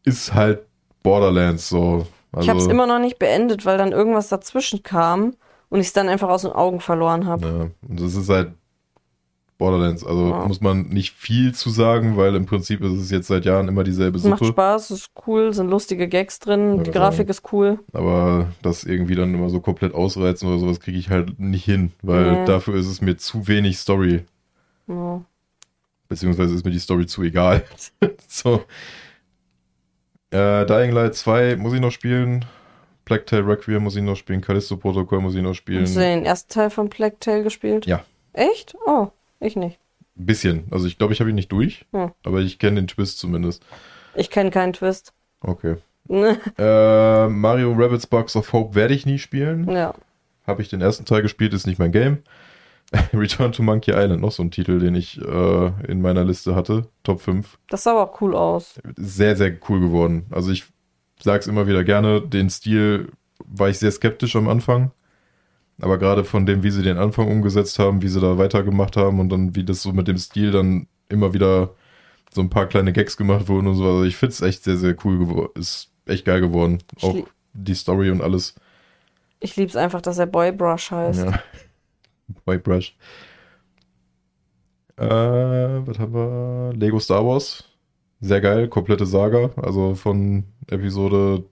[0.04, 0.64] ist halt
[1.02, 2.08] Borderlands so.
[2.34, 5.36] Also, ich habe es immer noch nicht beendet, weil dann irgendwas dazwischen kam
[5.70, 7.46] und ich es dann einfach aus den Augen verloren habe.
[7.48, 8.52] Ja, und das ist halt
[9.58, 10.06] Borderlands.
[10.06, 10.46] Also Ja.
[10.48, 13.84] muss man nicht viel zu sagen, weil im Prinzip ist es jetzt seit Jahren immer
[13.84, 14.52] dieselbe Es macht Suppe.
[14.54, 17.80] Spaß, ist cool, sind lustige Gags drin, Ja, die Grafik ist cool.
[17.92, 21.92] Aber das irgendwie dann immer so komplett ausreizen oder sowas kriege ich halt nicht hin,
[22.02, 22.46] weil Nee.
[22.46, 24.24] dafür ist es mir zu wenig Story.
[24.88, 25.22] Ja.
[26.08, 27.64] Beziehungsweise ist mir die Story zu egal.
[28.30, 28.64] so.
[30.32, 32.46] Äh, Dying Light 2 muss ich noch spielen.
[33.10, 34.40] Black Tail Requiem muss ich noch spielen.
[34.40, 35.82] Callisto Protocol muss ich noch spielen.
[35.82, 37.86] Hast du den ersten Teil von Plague Tale gespielt?
[37.86, 38.06] Ja.
[38.32, 38.76] Echt?
[38.86, 39.08] Oh,
[39.42, 39.78] ich nicht.
[40.18, 40.64] Ein bisschen.
[40.72, 42.12] Also ich glaube, ich habe ihn nicht durch, Hm.
[42.24, 43.66] aber ich kenne den Twist zumindest.
[44.16, 45.12] Ich kenne keinen Twist.
[45.42, 45.76] Okay.
[46.58, 49.70] Äh, Mario Rabbits Box of Hope werde ich nie spielen.
[49.70, 49.94] ja.
[50.48, 52.24] Habe ich den ersten Teil gespielt, ist nicht mein Game.
[53.14, 56.88] Return to Monkey Island, noch so ein Titel, den ich äh, in meiner Liste hatte.
[57.04, 57.60] Top 5.
[57.70, 58.80] Das sah aber auch cool aus.
[58.96, 60.26] Sehr, sehr cool geworden.
[60.32, 60.66] Also ich
[61.22, 63.12] sag's immer wieder gerne, den Stil
[63.46, 64.92] war ich sehr skeptisch am Anfang.
[65.82, 69.20] Aber gerade von dem, wie sie den Anfang umgesetzt haben, wie sie da weitergemacht haben
[69.20, 71.74] und dann wie das so mit dem Stil dann immer wieder
[72.32, 73.86] so ein paar kleine Gags gemacht wurden und so.
[73.86, 75.52] Also ich find's echt sehr, sehr cool geworden.
[75.56, 76.80] Ist echt geil geworden.
[76.98, 77.16] Ich Auch
[77.54, 78.56] die Story und alles.
[79.40, 81.26] Ich lieb's einfach, dass er Boybrush heißt.
[81.26, 81.42] Ja.
[82.46, 82.96] White Brush.
[84.98, 86.74] Äh, was haben wir?
[86.76, 87.69] Lego Star Wars.
[88.22, 89.52] Sehr geil, komplette Saga.
[89.56, 91.46] Also von Episode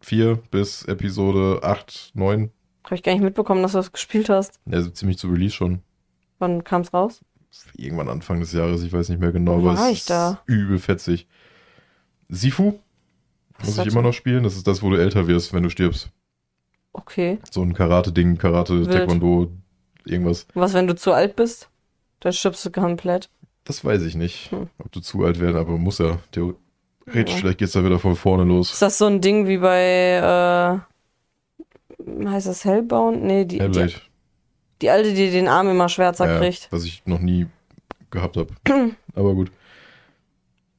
[0.00, 2.50] 4 bis Episode 8, 9.
[2.84, 4.58] Habe ich gar nicht mitbekommen, dass du das gespielt hast.
[4.70, 5.80] Also ziemlich zu Release schon.
[6.38, 7.20] Wann kam's raus?
[7.76, 10.30] Irgendwann Anfang des Jahres, ich weiß nicht mehr genau, Wo aber war es ich da?
[10.46, 11.28] ist übel fetzig.
[12.28, 12.78] Sifu
[13.58, 14.42] Was muss ich immer noch spielen.
[14.42, 16.10] Das ist das, wo du älter wirst, wenn du stirbst.
[16.94, 17.38] Okay.
[17.50, 18.90] So ein Karate-Ding, Karate, Wild.
[18.90, 19.52] Taekwondo,
[20.04, 20.46] irgendwas.
[20.54, 21.68] Was, wenn du zu alt bist?
[22.20, 23.30] Dann stirbst du komplett.
[23.64, 24.68] Das weiß ich nicht, Hm.
[24.78, 26.18] ob du zu alt werden, aber muss ja.
[26.32, 26.56] Theoretisch,
[27.34, 27.36] Ja.
[27.38, 28.72] vielleicht geht's da wieder von vorne los.
[28.72, 30.82] Ist das so ein Ding wie bei,
[32.06, 33.22] äh, heißt das Hellbound?
[33.22, 33.92] Nee, die, die, Hellblade.
[34.80, 36.68] die alte, die den Arm immer schwärzer Ja, kriegt.
[36.70, 37.46] was ich noch nie
[38.10, 38.48] gehabt habe.
[39.14, 39.52] aber gut.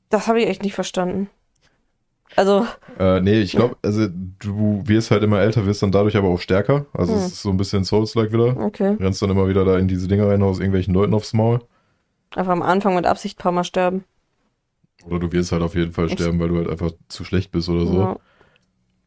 [0.09, 1.29] Das habe ich echt nicht verstanden.
[2.35, 2.65] Also,
[2.99, 4.07] Äh, nee, ich glaube, also
[4.39, 6.85] du wirst halt immer älter, wirst dann dadurch aber auch stärker.
[6.93, 7.19] Also Hm.
[7.19, 8.57] es ist so ein bisschen Souls-like wieder.
[8.57, 8.97] okay.
[8.99, 11.61] Rennst dann immer wieder da in diese Dinger rein, aus irgendwelchen Leuten aufs Maul.
[12.35, 14.03] Einfach am Anfang mit Absicht ein paar Mal sterben.
[15.05, 17.69] Oder du wirst halt auf jeden Fall sterben, weil du halt einfach zu schlecht bist
[17.69, 17.99] oder so.
[17.99, 18.17] Ja.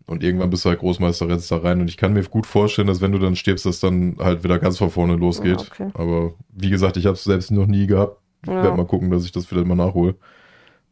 [0.07, 1.81] Und irgendwann bist du halt Großmeister, rennst da rein.
[1.81, 4.59] Und ich kann mir gut vorstellen, dass wenn du dann stirbst, dass dann halt wieder
[4.59, 5.61] ganz von vorne losgeht.
[5.61, 5.91] Ja, okay.
[5.95, 8.21] Aber wie gesagt, ich habe es selbst noch nie gehabt.
[8.43, 8.63] Ich Ja.
[8.63, 10.15] werde mal gucken, dass ich das vielleicht mal nachhole.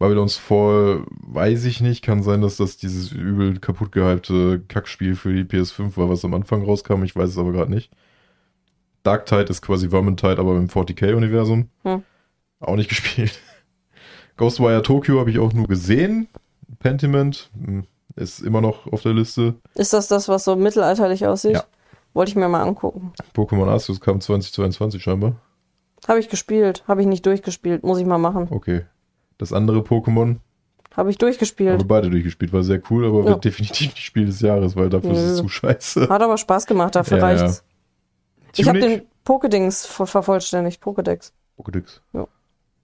[0.01, 2.03] Babylon's Fall, weiß ich nicht.
[2.03, 6.35] Kann sein, dass das dieses übel kaputt gehypte Kackspiel für die PS5 war, was am
[6.35, 7.05] Anfang rauskam.
[7.05, 7.93] Ich weiß es aber gerade nicht.
[9.05, 11.69] Dark Tide ist quasi Vermintide, aber im 40k-Universum.
[11.85, 12.03] Hm.
[12.61, 13.39] Auch nicht gespielt.
[14.37, 16.29] Ghostwire Tokyo habe ich auch nur gesehen.
[16.81, 17.85] Pentiment hm,
[18.17, 19.55] ist immer noch auf der Liste.
[19.75, 21.53] Ist das das, was so mittelalterlich aussieht?
[21.55, 21.65] Ja.
[22.15, 23.13] Wollte ich mir mal angucken.
[23.35, 25.37] Pokémon Arceus kam 2022 scheinbar.
[26.07, 26.85] Habe ich gespielt.
[26.87, 27.83] Habe ich nicht durchgespielt.
[27.83, 28.49] Muss ich mal machen.
[28.51, 28.85] Okay.
[29.39, 30.37] Das andere Pokémon
[30.97, 31.81] Habe ich haben durchgespielt.
[31.81, 32.53] wir beide durchgespielt.
[32.53, 33.25] War sehr cool, aber Ja.
[33.31, 35.43] wird definitiv nicht Spiel des Jahres, weil dafür ist es Nö.
[35.43, 36.09] zu scheiße.
[36.09, 37.65] Hat aber Spaß gemacht, dafür Ja, reicht's.
[38.57, 40.83] Ich habe den Pokédings ver vervollständigt.
[40.83, 41.33] Pokédex.
[41.59, 42.01] Pokédex.
[42.13, 42.29] Ja.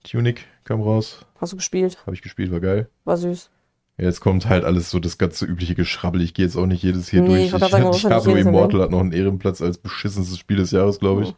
[0.05, 1.24] Tunic kam raus.
[1.40, 1.98] Hast du gespielt?
[2.07, 2.88] Habe ich gespielt, war geil.
[3.05, 3.51] War süß.
[3.98, 6.22] Jetzt kommt halt alles so das ganze übliche Geschrabbel.
[6.22, 7.62] Ich gehe jetzt auch nicht jedes hier Nee, durch.
[7.62, 10.70] ich sagen, ich Diablo nicht jedes Immortal hat noch einen Ehrenplatz als beschissenstes Spiel des
[10.70, 11.34] Jahres, glaube ich.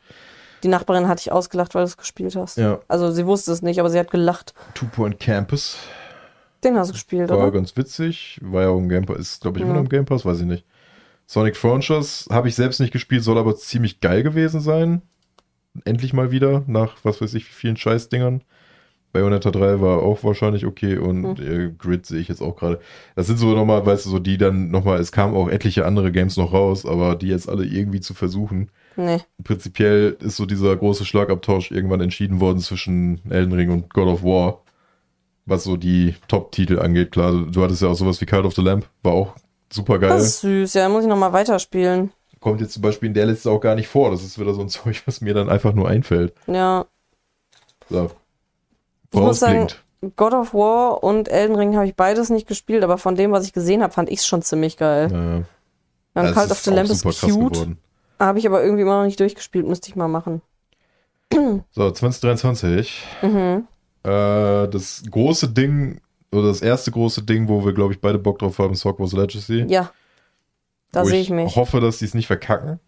[0.62, 2.56] Die Nachbarin hat dich ausgelacht, weil du es gespielt hast.
[2.58, 2.78] Ja.
[2.86, 4.54] Also sie wusste es nicht, aber sie hat gelacht.
[4.74, 5.76] Two Point Campus
[6.62, 7.50] Den hast du gespielt, war oder?
[7.50, 8.38] ganz witzig.
[8.42, 9.18] War ja auch im Game Pass.
[9.18, 10.64] Ist, glaube ich, immer noch im Game Pass, weiß ich nicht.
[11.26, 15.02] Sonic Frontiers habe ich selbst nicht gespielt, soll aber ziemlich geil gewesen sein.
[15.84, 18.42] Endlich mal wieder, nach was weiß ich, wie vielen Scheißdingern.
[19.12, 21.68] Bayonetta 3 war auch wahrscheinlich okay und Hm.
[21.68, 22.80] äh, Grid sehe ich jetzt auch gerade.
[23.14, 26.12] Das sind so nochmal, weißt du, so die dann nochmal, es kamen auch etliche andere
[26.12, 28.70] Games noch raus, aber die jetzt alle irgendwie zu versuchen.
[28.96, 29.18] Nee.
[29.44, 34.22] Prinzipiell ist so dieser große Schlagabtausch irgendwann entschieden worden zwischen Elden Ring und God of
[34.22, 34.62] War,
[35.44, 37.12] was so die Top-Titel angeht.
[37.12, 39.34] Klar, du, du hattest ja auch sowas wie Cult of the Lamp, war auch
[39.70, 40.10] super geil.
[40.10, 40.74] Das ist süß.
[40.74, 42.12] Ja, muss ich nochmal weiterspielen.
[42.42, 44.10] Kommt jetzt zum Beispiel in der Liste auch gar nicht vor.
[44.10, 46.34] Das ist wieder so ein Zeug, was mir dann einfach nur einfällt.
[46.46, 46.84] Ja.
[47.88, 48.10] So.
[49.14, 49.68] Ich muss sagen.
[50.16, 53.46] God of War und Elden Ring habe ich beides nicht gespielt, aber von dem, was
[53.46, 55.06] ich gesehen habe, fand ich es schon ziemlich geil.
[55.12, 57.68] Äh, Ja, das Cult of the Lamp ist cute.
[58.18, 60.42] Habe ich aber irgendwie immer noch nicht durchgespielt, müsste ich mal machen.
[61.70, 63.04] So, 2023.
[63.22, 63.66] Mhm.
[64.02, 66.00] Äh, das große Ding,
[66.32, 69.12] oder das erste große Ding, wo wir, glaube ich, beide Bock drauf haben, ist Hogwarts
[69.12, 69.66] Legacy.
[69.68, 69.92] Ja.
[70.92, 71.56] Da sehe ich mich.
[71.56, 72.78] hoffe, dass die es nicht verkacken.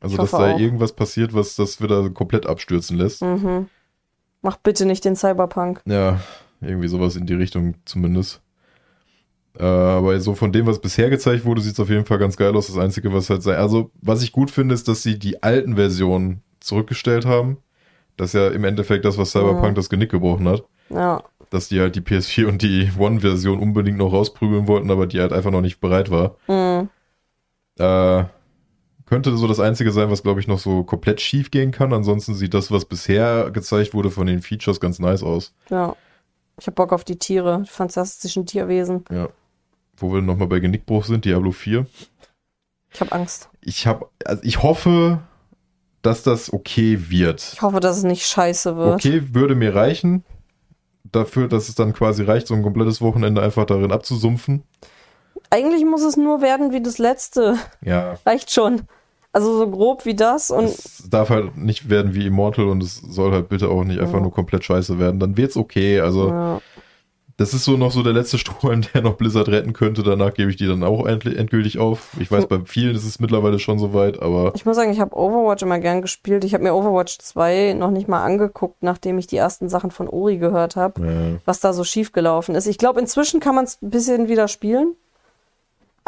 [0.00, 0.58] Also, Ich dass da auch.
[0.60, 3.22] irgendwas passiert, was das wieder komplett abstürzen lässt.
[3.22, 3.68] Mhm.
[4.42, 5.82] Mach bitte nicht den Cyberpunk.
[5.86, 6.20] Ja,
[6.60, 8.40] irgendwie sowas in die Richtung zumindest.
[9.58, 12.36] Äh, aber so von dem, was bisher gezeigt wurde, sieht es auf jeden Fall ganz
[12.36, 12.68] geil aus.
[12.68, 13.56] Das Einzige, was halt sei.
[13.56, 17.56] Also, was ich gut finde, ist, dass sie die alten Versionen zurückgestellt haben.
[18.16, 19.74] Das ist ja im Endeffekt das, was Cyberpunk Mhm.
[19.74, 20.64] das Genick gebrochen hat.
[20.90, 21.22] Ja.
[21.50, 25.32] Dass die halt die PS4 und die One-Version unbedingt noch rausprügeln wollten, aber die halt
[25.32, 26.36] einfach noch nicht bereit war.
[26.46, 26.88] Mhm.
[27.78, 28.24] Äh,
[29.06, 31.92] könnte so das Einzige sein, was, glaube ich, noch so komplett schief gehen kann.
[31.92, 35.54] Ansonsten sieht das, was bisher gezeigt wurde, von den Features ganz nice aus.
[35.70, 35.96] Ja.
[36.60, 39.04] Ich hab Bock auf die Tiere, die fantastischen Tierwesen.
[39.10, 39.28] Ja.
[39.96, 41.86] Wo wir nochmal bei Genickbruch sind, Diablo 4.
[42.92, 43.48] Ich hab Angst.
[43.60, 45.20] Ich habe, also ich hoffe,
[46.02, 47.52] dass das okay wird.
[47.54, 48.94] Ich hoffe, dass es nicht scheiße wird.
[48.94, 50.24] Okay, würde mir reichen.
[51.04, 54.64] Dafür, dass es dann quasi reicht, so ein komplettes Wochenende einfach darin abzusumpfen.
[55.50, 57.56] Eigentlich muss es nur werden wie das letzte.
[57.80, 58.14] Ja.
[58.26, 58.82] Reicht schon.
[59.32, 62.96] Also so grob wie das und Es darf halt nicht werden wie Immortal und es
[62.96, 64.20] soll halt bitte auch nicht einfach Ja.
[64.20, 65.20] nur komplett scheiße werden.
[65.20, 66.00] Dann wird's okay.
[66.00, 66.60] Also, ja.
[67.36, 70.02] das ist so noch so der letzte Strohhalm, der noch Blizzard retten könnte.
[70.02, 72.08] Danach gebe ich die dann auch endgültig auf.
[72.18, 75.14] Ich weiß, bei vielen ist es mittlerweile schon soweit, aber ich muss sagen, ich habe
[75.14, 76.42] Overwatch immer gern gespielt.
[76.44, 80.08] Ich habe mir Overwatch 2 noch nicht mal angeguckt, nachdem ich die ersten Sachen von
[80.08, 82.66] Ori gehört habe, äh, was da so schief gelaufen ist.
[82.66, 84.94] Ich glaube, inzwischen kann man es ein bisschen wieder spielen.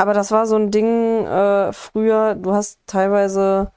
[0.00, 3.70] Aber das war so ein Ding äh, früher, du hast teilweise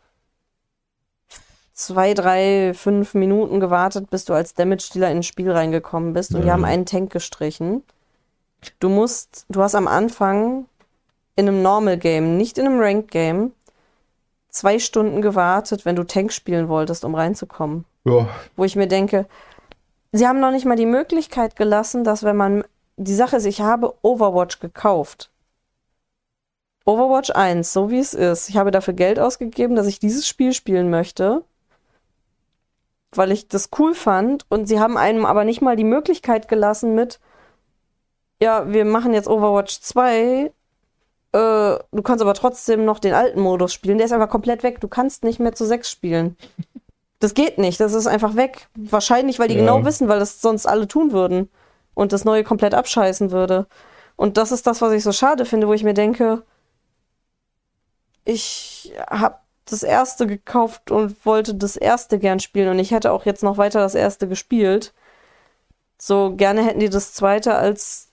[1.73, 6.47] zwei, drei, fünf Minuten gewartet, bis du als Damage-Dealer ins Spiel reingekommen bist und die
[6.47, 6.53] Ja.
[6.53, 7.83] haben einen Tank gestrichen.
[8.79, 10.65] Du musst, du hast am Anfang
[11.35, 13.51] in einem Normal-Game, nicht in einem Ranked-Game,
[14.47, 17.83] zwei Stunden gewartet, wenn du Tank spielen wolltest, um reinzukommen.
[18.05, 19.25] ja, Wo ich mir denke,
[20.13, 22.63] sie haben noch nicht mal die Möglichkeit gelassen, dass wenn man,
[22.95, 25.31] die Sache ist, ich habe Overwatch gekauft.
[26.85, 28.49] Overwatch 1, so wie es ist.
[28.49, 31.43] Ich habe dafür Geld ausgegeben, dass ich dieses Spiel spielen möchte,
[33.13, 34.45] weil ich das cool fand.
[34.49, 37.19] Und sie haben einem aber nicht mal die Möglichkeit gelassen mit,
[38.41, 40.51] ja, wir machen jetzt Overwatch 2.
[40.51, 40.51] Äh,
[41.31, 43.97] du kannst aber trotzdem noch den alten Modus spielen.
[43.97, 44.81] Der ist einfach komplett weg.
[44.81, 46.35] Du kannst nicht mehr zu sechs spielen.
[47.19, 47.79] Das geht nicht.
[47.79, 48.67] Das ist einfach weg.
[48.75, 49.61] Wahrscheinlich, weil die Ja.
[49.61, 51.49] genau wissen, weil das sonst alle tun würden.
[51.93, 53.67] Und das neue komplett abscheißen würde.
[54.17, 56.43] Und das ist das, was ich so schade finde, wo ich mir denke,
[58.25, 63.25] ich habe das erste gekauft und wollte das erste gern spielen und ich hätte auch
[63.25, 64.93] jetzt noch weiter das erste gespielt.
[65.97, 68.09] So gerne hätten die das zweite als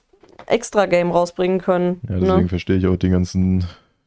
[0.46, 2.00] Extra-Game rausbringen können.
[2.08, 2.48] ja deswegen ne?
[2.48, 3.64] verstehe ich auch die ganzen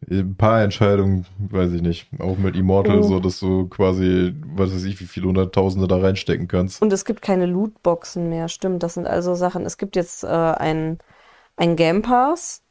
[0.09, 2.07] Ein paar Entscheidungen, weiß ich nicht.
[2.19, 3.03] Auch mit Immortal, Mhm.
[3.03, 6.81] so dass du quasi, was weiß ich, wie viele Hunderttausende da reinstecken kannst.
[6.81, 8.83] Und es gibt keine Lootboxen mehr, stimmt.
[8.83, 9.65] Das sind also Sachen.
[9.65, 10.97] Es gibt jetzt äh, ein,
[11.55, 12.63] ein Game Pass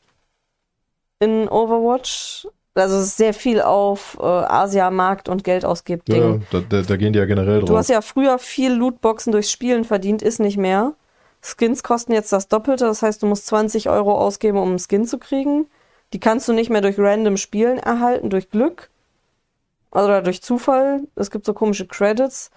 [1.20, 2.48] in Overwatch.
[2.74, 6.96] Also es ist sehr viel auf äh, Asia-Markt und Geld ausgibt Ja, da, da, da
[6.96, 7.78] gehen die ja generell Du drauf.
[7.78, 10.94] hast ja früher viel Lootboxen durchs Spielen verdient, ist nicht mehr.
[11.42, 15.04] Skins kosten jetzt das Doppelte, das heißt, du musst 20 Euro ausgeben, um einen Skin
[15.06, 15.66] zu kriegen.
[16.12, 18.90] Die kannst du nicht mehr durch random Spielen erhalten, durch Glück
[19.90, 21.02] oder durch Zufall.
[21.16, 22.50] Es gibt so komische Credits.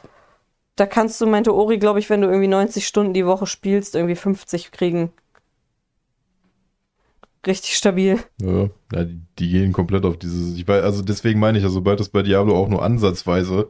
[0.76, 3.96] Da kannst du, meinte Ori, glaube ich, wenn du irgendwie 90 Stunden die Woche spielst,
[3.96, 5.12] irgendwie 50 kriegen.
[7.48, 8.18] Richtig stabil.
[8.42, 10.56] Ja, ja die, die gehen komplett auf dieses.
[10.58, 13.70] Ich weiß, also deswegen meine ich ja, sobald es bei Diablo auch nur ansatzweise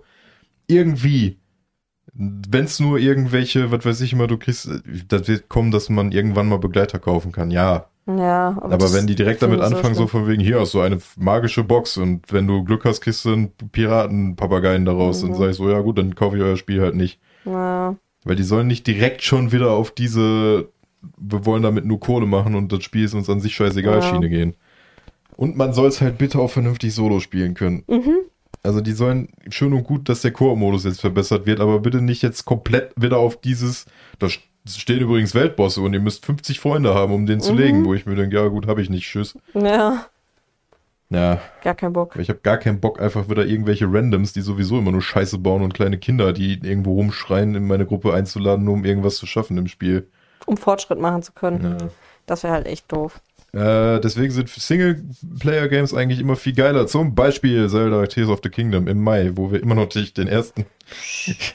[0.67, 1.39] irgendwie,
[2.13, 4.69] wenn es nur irgendwelche, was weiß ich immer, du kriegst,
[5.07, 7.89] das wird kommen, dass man irgendwann mal Begleiter kaufen kann, ja.
[8.07, 10.21] Ja, Aber, das wenn die direkt damit anfangen, so schlimm.
[10.23, 13.33] von wegen, hier hast du eine magische Box und wenn du Glück hast, kriegst du
[13.33, 15.29] einen Piratenpapageien daraus, Mhm.
[15.29, 17.19] dann sag ich so, ja gut, dann kaufe ich euer Spiel halt nicht.
[17.45, 20.69] Ja, Weil die sollen nicht direkt schon wieder auf diese,
[21.17, 24.01] wir wollen damit nur Kohle machen und das Spiel ist uns an sich scheißegal, Ja.
[24.01, 24.55] Schiene gehen.
[25.37, 27.83] Und man soll es halt bitte auch vernünftig Solo spielen können.
[27.87, 28.15] mhm.
[28.63, 32.23] Also die sollen schön und gut, dass der Koop-Modus jetzt verbessert wird, aber bitte nicht
[32.23, 33.85] jetzt komplett wieder auf dieses,
[34.17, 34.27] da
[34.67, 37.57] stehen übrigens Weltbosse und ihr müsst 50 Freunde haben, um den zu Mhm.
[37.59, 39.37] legen, wo ich mir denke, ja gut, habe ich nicht, tschüss.
[39.53, 40.07] ja,
[41.11, 42.15] Ja, gar kein Bock.
[42.19, 45.61] ich habe gar keinen Bock, einfach wieder irgendwelche Randoms, die sowieso immer nur Scheiße bauen
[45.61, 49.59] und kleine Kinder, die irgendwo rumschreien, in meine Gruppe einzuladen, nur um irgendwas zu schaffen
[49.59, 50.07] im Spiel.
[50.45, 51.77] Um Fortschritt machen zu können.
[51.79, 51.87] Ja.
[52.25, 53.21] Das wäre halt echt doof.
[53.55, 56.87] Äh, deswegen sind Singleplayer-Games eigentlich immer viel geiler.
[56.87, 60.27] Zum Beispiel Zelda Tears of the Kingdom im Mai, wo wir immer noch nicht den
[60.27, 60.65] ersten.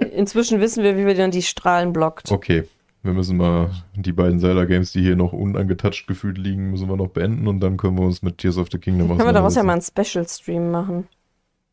[0.00, 2.30] Inzwischen wissen wir, wie wir dann die Strahlen blockt.
[2.30, 2.64] Okay,
[3.02, 7.08] wir müssen mal die beiden Zelda-Games, die hier noch unangetatscht gefühlt liegen, müssen wir noch
[7.08, 9.62] beenden und dann können wir uns mit Tears of the Kingdom Können wir daraus ja
[9.62, 10.18] mal auseinandersetzen.
[10.18, 11.08] einen Special-Stream machen?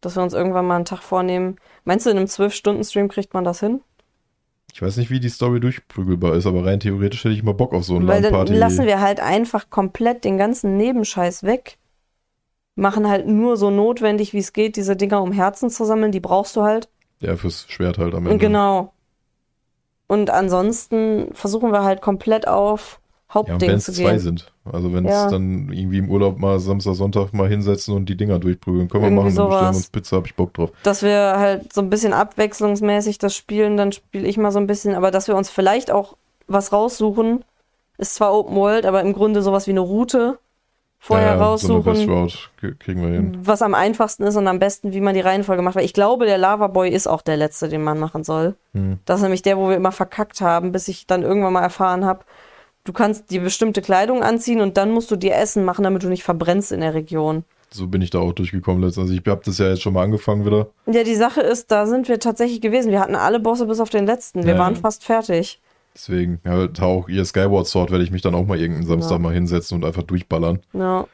[0.02, 1.58] Dass wir uns irgendwann mal einen Tag vornehmen.
[1.84, 3.82] Meinst du, in einem 12-Stunden-Stream kriegt man das hin?
[4.74, 7.74] Ich weiß nicht, wie die Story durchprügelbar ist, aber rein theoretisch hätte ich mal Bock
[7.74, 11.78] auf so eine Weil dann lassen wir halt einfach komplett den ganzen Nebenscheiß weg.
[12.76, 16.12] Machen halt nur so notwendig, wie es geht, diese Dinger um Herzen zu sammeln.
[16.12, 16.90] Die brauchst du halt.
[17.22, 18.38] Ja, fürs Schwert halt am Ende.
[18.38, 18.92] Genau.
[20.08, 23.00] Und ansonsten versuchen wir halt komplett auf
[23.34, 24.20] Hauptding es zu zwei gehen.
[24.20, 24.52] sind.
[24.72, 25.30] Also wenn es Ja.
[25.30, 28.88] dann irgendwie im Urlaub mal Samstag, Sonntag mal hinsetzen und die Dinger durchprügeln.
[28.88, 30.72] Können wir Irgendwie machen, dann bestellen wir uns Pizza, hab ich Bock drauf.
[30.84, 34.68] dass wir halt so ein bisschen abwechslungsmäßig das spielen, dann spiele ich mal so ein
[34.68, 36.16] bisschen, aber dass wir uns vielleicht auch
[36.48, 37.44] was raussuchen,
[37.98, 40.38] ist zwar Open World, aber im Grunde sowas wie eine Route
[41.00, 43.38] vorher ja, ja, So raussuchen, k- kriegen wir hin.
[43.44, 46.26] was am einfachsten ist und am besten, wie man die Reihenfolge macht, weil ich glaube,
[46.26, 48.56] der Lava Boy ist auch der letzte, den man machen soll.
[48.74, 49.00] Hm.
[49.06, 52.06] Das ist nämlich der, wo wir immer verkackt haben, bis ich dann irgendwann mal erfahren
[52.06, 52.22] habe,
[52.86, 56.08] du kannst die bestimmte Kleidung anziehen und dann musst du dir Essen machen, damit du
[56.08, 57.44] nicht verbrennst in der Region.
[57.72, 59.10] So bin ich da auch durchgekommen letztens.
[59.10, 60.68] Also ich hab das ja jetzt schon mal angefangen wieder.
[60.86, 62.92] Ja, die Sache ist, da sind wir tatsächlich gewesen.
[62.92, 64.46] Wir hatten alle Bosse bis auf den letzten.
[64.46, 64.60] Wir Ja.
[64.60, 65.60] waren fast fertig.
[65.94, 69.14] Deswegen, ja, halt auch ihr Skyward Sword werde ich mich dann auch mal irgendeinen Samstag
[69.14, 69.20] Ja.
[69.20, 70.60] mal hinsetzen und einfach durchballern.
[70.74, 71.08] Ja,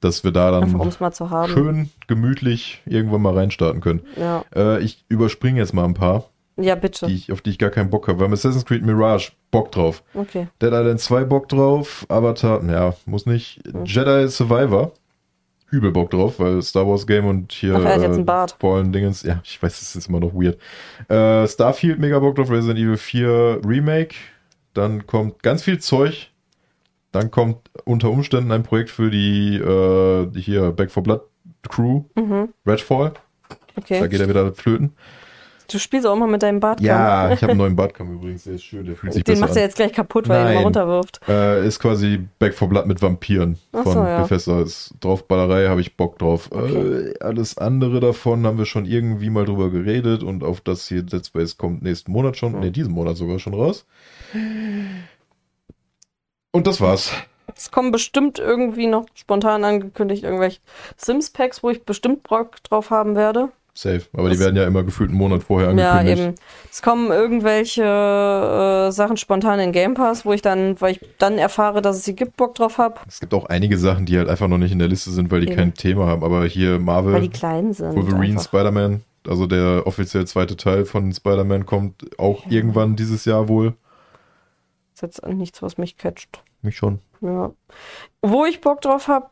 [0.00, 1.52] Dass wir da einfach dann haben.
[1.52, 4.02] schön gemütlich irgendwann mal reinstarten können.
[4.16, 4.44] Ja.
[4.54, 6.24] Äh, ich überspringe jetzt mal ein paar,
[6.56, 7.06] ja, bitte.
[7.06, 8.18] die ich, auf die ich gar keinen Bock habe.
[8.20, 10.02] Wir haben Assassin's Creed Mirage Bock drauf.
[10.14, 10.48] Okay.
[10.60, 12.06] Dead Island 2 Bock drauf.
[12.08, 13.60] Avatar, ja, muss nicht.
[13.70, 13.84] Hm.
[13.84, 14.92] Jedi Survivor.
[15.70, 18.56] Übel Bock drauf, weil Star Wars Game und hier Ach, er hat jetzt einen Bart.
[18.62, 19.24] Dingens.
[19.24, 20.58] Ja, ich weiß, das ist immer noch weird.
[21.10, 24.14] Äh, Starfield mega Bock drauf, Resident Evil 4 Remake.
[24.74, 26.30] Dann kommt ganz viel Zeug.
[27.10, 31.22] Dann kommt unter Umständen ein Projekt für die äh, die hier Back for Blood
[31.68, 32.50] Crew, Mhm.
[32.64, 33.14] Redfall.
[33.48, 34.08] Da Okay.
[34.08, 34.92] geht er wieder flöten.
[35.70, 36.80] Du spielst auch immer mit deinem Bart.
[36.80, 39.56] Ja, ich habe einen neuen Bartkamm übrigens, der ist schön, der fühlt sich Den macht
[39.56, 40.54] er jetzt gleich kaputt, weil er ihn Nein.
[40.54, 41.20] immer runterwirft.
[41.28, 44.22] Äh, ist quasi Back for Blood mit Vampiren Ach von so, ja.
[44.22, 44.60] Bethesda.
[44.60, 46.48] Ist draufballerei, habe ich Bock drauf.
[46.52, 47.10] Okay.
[47.10, 51.02] Äh, alles andere davon haben wir schon irgendwie mal drüber geredet und auf das hier
[51.02, 52.60] Dead Space kommt nächsten Monat schon, Hm.
[52.60, 53.86] ne, diesen Monat sogar schon raus.
[56.52, 57.12] Und das war's.
[57.54, 60.60] Es kommen bestimmt irgendwie noch spontan angekündigt irgendwelche
[60.96, 63.50] Sims-Packs, wo ich bestimmt Bock drauf haben werde.
[63.76, 64.02] Safe.
[64.14, 66.28] Aber die Das- werden ja immer gefühlt einen Monat vorher Ja, angekündigt.
[66.28, 66.34] eben.
[66.70, 71.36] Es kommen irgendwelche äh, Sachen spontan in Game Pass, wo ich dann, weil ich dann
[71.38, 72.96] erfahre, dass es sie gibt, Bock drauf habe.
[73.06, 75.40] Es gibt auch einige Sachen, die halt einfach noch nicht in der Liste sind, weil
[75.42, 75.56] die Eben.
[75.56, 76.24] kein Thema haben.
[76.24, 77.94] Aber hier Weil Marvel, die klein sind.
[77.94, 78.40] Wolverine.
[78.40, 83.74] Spider-Man, also der offiziell zweite Teil von Spider-Man kommt auch irgendwann dieses Jahr wohl.
[84.94, 86.42] ist jetzt nichts, was mich catcht.
[86.62, 87.00] Mich schon.
[87.20, 87.52] Ja.
[88.22, 89.26] Wo ich Bock drauf habe,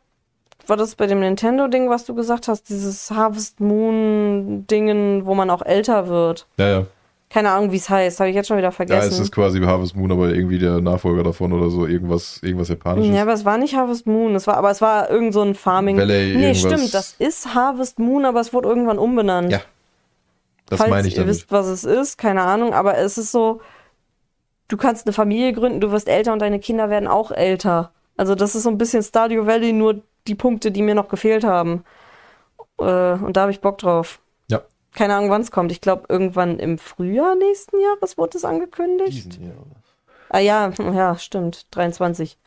[0.69, 5.61] war das bei dem Nintendo-Ding, was du gesagt hast, dieses Harvest Moon-Dingen, wo man auch
[5.61, 6.47] älter wird.
[6.57, 6.85] Ja, ja.
[7.29, 8.19] Keine Ahnung, wie es heißt.
[8.19, 9.11] Habe ich jetzt schon wieder Ja, vergessen.
[9.11, 13.13] es ist quasi Harvest Moon, aber irgendwie der Nachfolger davon oder so, irgendwas, irgendwas Japanisches.
[13.15, 14.35] Ja, aber es war nicht Harvest Moon.
[14.35, 15.97] Es war, aber es war irgend so ein Farming.
[15.97, 16.59] Valley, nee, irgendwas.
[16.59, 16.93] stimmt.
[16.93, 19.51] Das ist Harvest Moon, aber es wurde irgendwann umbenannt.
[19.51, 19.59] Ja,
[20.67, 21.35] das Falls meine ich ihr damit.
[21.35, 22.73] wisst, was es ist, keine Ahnung.
[22.73, 23.59] Aber es ist so,
[24.69, 27.91] du kannst eine Familie gründen, du wirst älter und deine Kinder werden auch älter.
[28.17, 31.43] Also das ist so ein bisschen Stardew Valley, nur die Punkte, die mir noch gefehlt
[31.43, 31.83] haben.
[32.79, 34.19] Äh, und da habe ich Bock drauf.
[34.49, 34.61] Ja.
[34.93, 35.71] Keine Ahnung, wann es kommt.
[35.71, 39.25] Ich glaube, irgendwann im Frühjahr nächsten Jahres wurde es angekündigt.
[39.25, 39.55] Diesen hier.
[40.29, 41.67] Ah ja, ja, stimmt.
[41.75, 42.37] 23.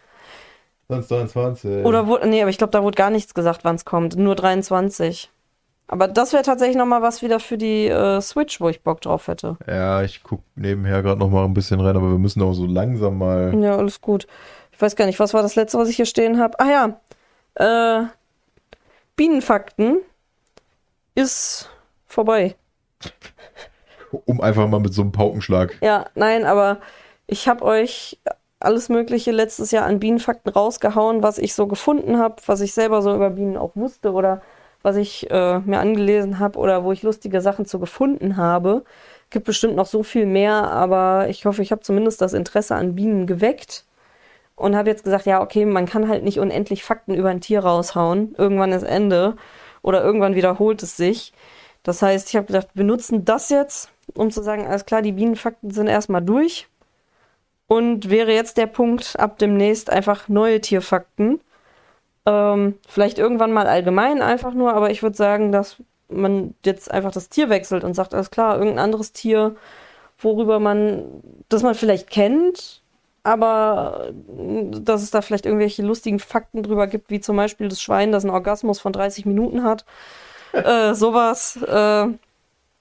[0.89, 1.85] 2023.
[1.85, 4.17] Oder wurde, nee, aber ich glaube, da wurde gar nichts gesagt, wann es kommt.
[4.17, 5.31] Nur 23.
[5.87, 9.27] Aber das wäre tatsächlich nochmal was wieder für die äh, Switch, wo ich Bock drauf
[9.27, 9.57] hätte.
[9.67, 12.67] Ja, ich guck nebenher gerade noch mal ein bisschen rein, aber wir müssen auch so
[12.67, 13.55] langsam mal.
[13.59, 14.27] Ja, alles gut.
[14.71, 16.61] Ich weiß gar nicht, was war das letzte, was ich hier stehen habe?
[16.61, 17.01] Ah ja.
[17.59, 18.05] Äh,
[19.17, 19.99] Bienenfakten
[21.17, 21.69] ist
[22.07, 22.55] vorbei.
[24.27, 25.77] Um einfach mal mit so einem Paukenschlag.
[25.81, 26.79] Ja, nein, aber
[27.27, 28.19] ich habe euch
[28.61, 33.03] alles Mögliche letztes Jahr an Bienenfakten rausgehauen, was ich so gefunden habe, was ich selber
[33.03, 34.41] so über Bienen auch wusste oder
[34.83, 38.85] was ich äh, mir angelesen habe oder wo ich lustige Sachen zu gefunden habe.
[39.31, 42.95] Gibt bestimmt noch so viel mehr, aber ich hoffe, ich habe zumindest das Interesse an
[42.95, 43.85] Bienen geweckt
[44.59, 47.61] und habe jetzt gesagt, ja, okay, man kann halt nicht unendlich Fakten über ein Tier
[47.61, 48.35] raushauen.
[48.37, 49.37] Irgendwann ist Ende
[49.83, 51.33] oder irgendwann wiederholt es sich.
[51.83, 55.13] Das heißt, ich habe gedacht, wir nutzen das jetzt, um zu sagen, alles klar, die
[55.13, 56.69] Bienenfakten sind erstmal durch.
[57.67, 61.41] Und wäre jetzt der Punkt, ab demnächst einfach neue Tierfakten.
[62.27, 65.77] Ähm, vielleicht irgendwann mal allgemein einfach nur, aber ich würde sagen, dass
[66.09, 69.57] man jetzt einfach das Tier wechselt und sagt, alles klar, irgendein anderes Tier,
[70.19, 72.83] worüber man, das man vielleicht kennt,
[73.23, 77.83] aber äh, dass es da vielleicht irgendwelche lustigen Fakten drüber gibt, wie zum Beispiel das
[77.83, 79.85] Schwein, das einen Orgasmus von 30 Minuten hat.
[80.53, 81.57] äh, sowas.
[81.57, 82.09] Äh,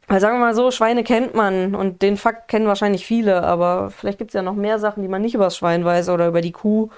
[0.10, 3.92] weil sagen wir mal so, Schweine kennt man und den Fakt kennen wahrscheinlich viele, aber
[3.92, 6.28] vielleicht gibt es ja noch mehr Sachen, die man nicht über das Schwein weiß oder
[6.28, 6.90] über die Kuh.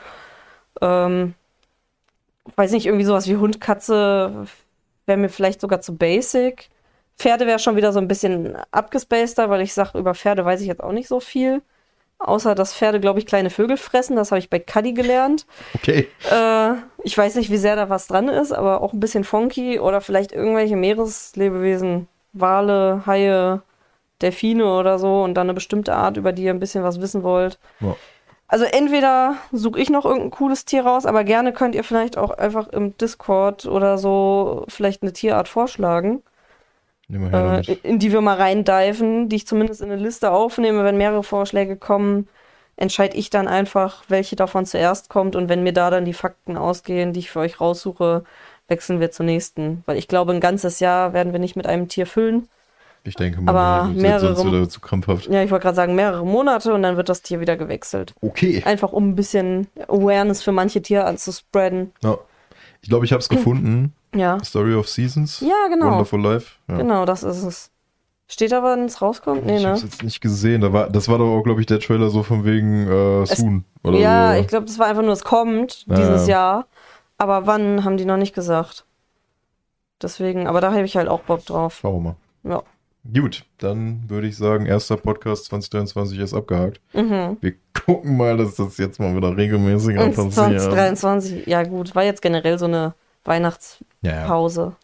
[0.82, 1.34] Ähm,
[2.56, 4.46] weiß nicht, irgendwie sowas wie Hund, Katze
[5.08, 6.70] wäre mir vielleicht sogar zu basic.
[7.18, 10.68] Pferde wäre schon wieder so ein bisschen abgespaceter, weil ich sage, über Pferde weiß ich
[10.68, 11.62] jetzt auch nicht so viel.
[12.20, 14.16] Außer, dass Pferde, glaube ich, kleine Vögel fressen.
[14.16, 15.46] Das habe ich bei Cuddy gelernt.
[15.74, 16.08] Okay.
[16.30, 19.80] Äh, ich weiß nicht, wie sehr da was dran ist, aber auch ein bisschen funky.
[19.80, 22.08] Oder vielleicht irgendwelche Meereslebewesen.
[22.34, 23.62] Wale, Haie,
[24.22, 25.24] Delfine oder so.
[25.24, 27.58] Und dann eine bestimmte Art, über die ihr ein bisschen was wissen wollt.
[27.80, 27.96] Ja.
[28.50, 32.32] Also entweder suche ich noch irgendein cooles Tier raus, aber gerne könnt ihr vielleicht auch
[32.32, 36.24] einfach im Discord oder so vielleicht eine Tierart vorschlagen,
[37.12, 40.84] äh, in die wir mal reindiven, die ich zumindest in eine Liste aufnehme.
[40.84, 42.28] Wenn mehrere Vorschläge kommen,
[42.76, 45.36] entscheide ich dann einfach, welche davon zuerst kommt.
[45.36, 48.24] Und wenn mir da dann die Fakten ausgehen, die ich für euch raussuche,
[48.68, 49.84] wechseln wir zur nächsten.
[49.86, 52.48] Weil ich glaube, ein ganzes Jahr werden wir nicht mit einem Tier füllen.
[53.04, 55.28] Ich denke mal, aber mehrere- sonst wieder zu krampfhaft.
[55.28, 58.14] Ja, ich wollte gerade sagen, mehrere Monate und dann wird das Tier wieder gewechselt.
[58.22, 58.62] Okay.
[58.66, 61.92] Einfach um ein bisschen Awareness für manche Tierarten zu spreaden.
[62.04, 62.18] Ja.
[62.82, 63.94] Ich glaube, ich habe es gefunden.
[64.16, 64.44] Ja.
[64.44, 65.40] Story of Seasons.
[65.42, 65.92] Ja, genau.
[65.92, 66.54] Wonderful Life.
[66.68, 66.78] Ja.
[66.78, 67.72] Genau, das ist es.
[68.32, 69.46] Steht da, wann es rauskommt?
[69.46, 69.70] Nee, ich ne?
[69.70, 70.62] hab's jetzt nicht gesehen.
[70.62, 73.30] Da war, das war doch auch, glaube ich, der Trailer so von wegen äh, Es-
[73.38, 73.66] Soon.
[73.84, 74.40] Oder Ja, so.
[74.42, 76.34] ich glaube, das war einfach nur, es kommt Ja, dieses ja.
[76.36, 76.68] Jahr.
[77.18, 78.86] Aber wann, haben die noch nicht gesagt.
[80.02, 81.80] Deswegen, aber da habe ich halt auch Bock drauf.
[81.82, 82.56] Schauen wir mal.
[82.56, 82.64] Ja.
[83.22, 86.80] Gut, dann würde ich sagen, erster Podcast 2023 ist abgehakt.
[86.94, 87.38] Mhm.
[87.42, 87.54] Wir
[87.86, 90.62] gucken mal, dass das jetzt mal wieder regelmäßiger Und passiert.
[90.62, 92.94] 2023, ja gut, war jetzt generell so eine
[93.26, 94.62] Weihnachtspause.
[94.62, 94.76] Ja, ja.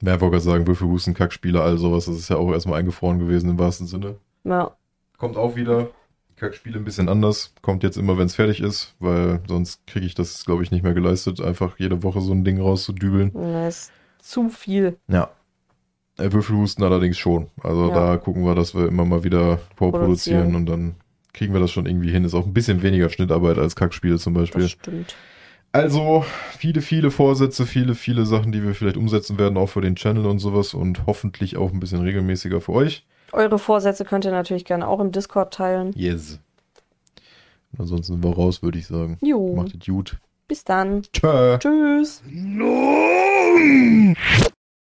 [0.00, 3.50] Wer wollte gerade sagen, Würfelhusten, Kackspiele, all sowas, das ist ja auch erstmal eingefroren gewesen
[3.50, 4.16] im wahrsten Sinne.
[4.44, 4.72] Ja.
[5.16, 5.88] Kommt auch wieder.
[6.36, 7.54] Kackspiele ein bisschen anders.
[7.62, 10.82] Kommt jetzt immer, wenn es fertig ist, weil sonst kriege ich das, glaube ich, nicht
[10.82, 13.32] mehr geleistet, einfach jede Woche so ein Ding rauszudübeln.
[13.32, 14.98] Das ist zu viel.
[15.08, 15.30] Ja.
[16.18, 17.46] Äh, Würfelhusten allerdings schon.
[17.62, 17.94] Also Ja.
[17.94, 20.54] da gucken wir, dass wir immer mal wieder vorproduzieren Produzieren.
[20.56, 20.94] und dann
[21.32, 22.24] kriegen wir das schon irgendwie hin.
[22.24, 24.62] Ist auch ein bisschen weniger Schnittarbeit als Kackspiele zum Beispiel.
[24.62, 25.14] Das stimmt.
[25.74, 26.24] Also
[26.56, 30.24] viele, viele Vorsätze, viele, viele Sachen, die wir vielleicht umsetzen werden, auch für den Channel
[30.26, 33.04] und sowas und hoffentlich auch ein bisschen regelmäßiger für euch.
[33.32, 35.90] Eure Vorsätze könnt ihr natürlich gerne auch im Discord teilen.
[35.96, 36.38] Yes.
[37.76, 39.18] Ansonsten sind wir raus, würde ich sagen.
[39.20, 40.16] Jo, Macht es gut.
[40.46, 41.02] bis dann.
[41.12, 41.58] Tschö.
[41.58, 42.22] Tschüss.
[42.30, 42.74] No!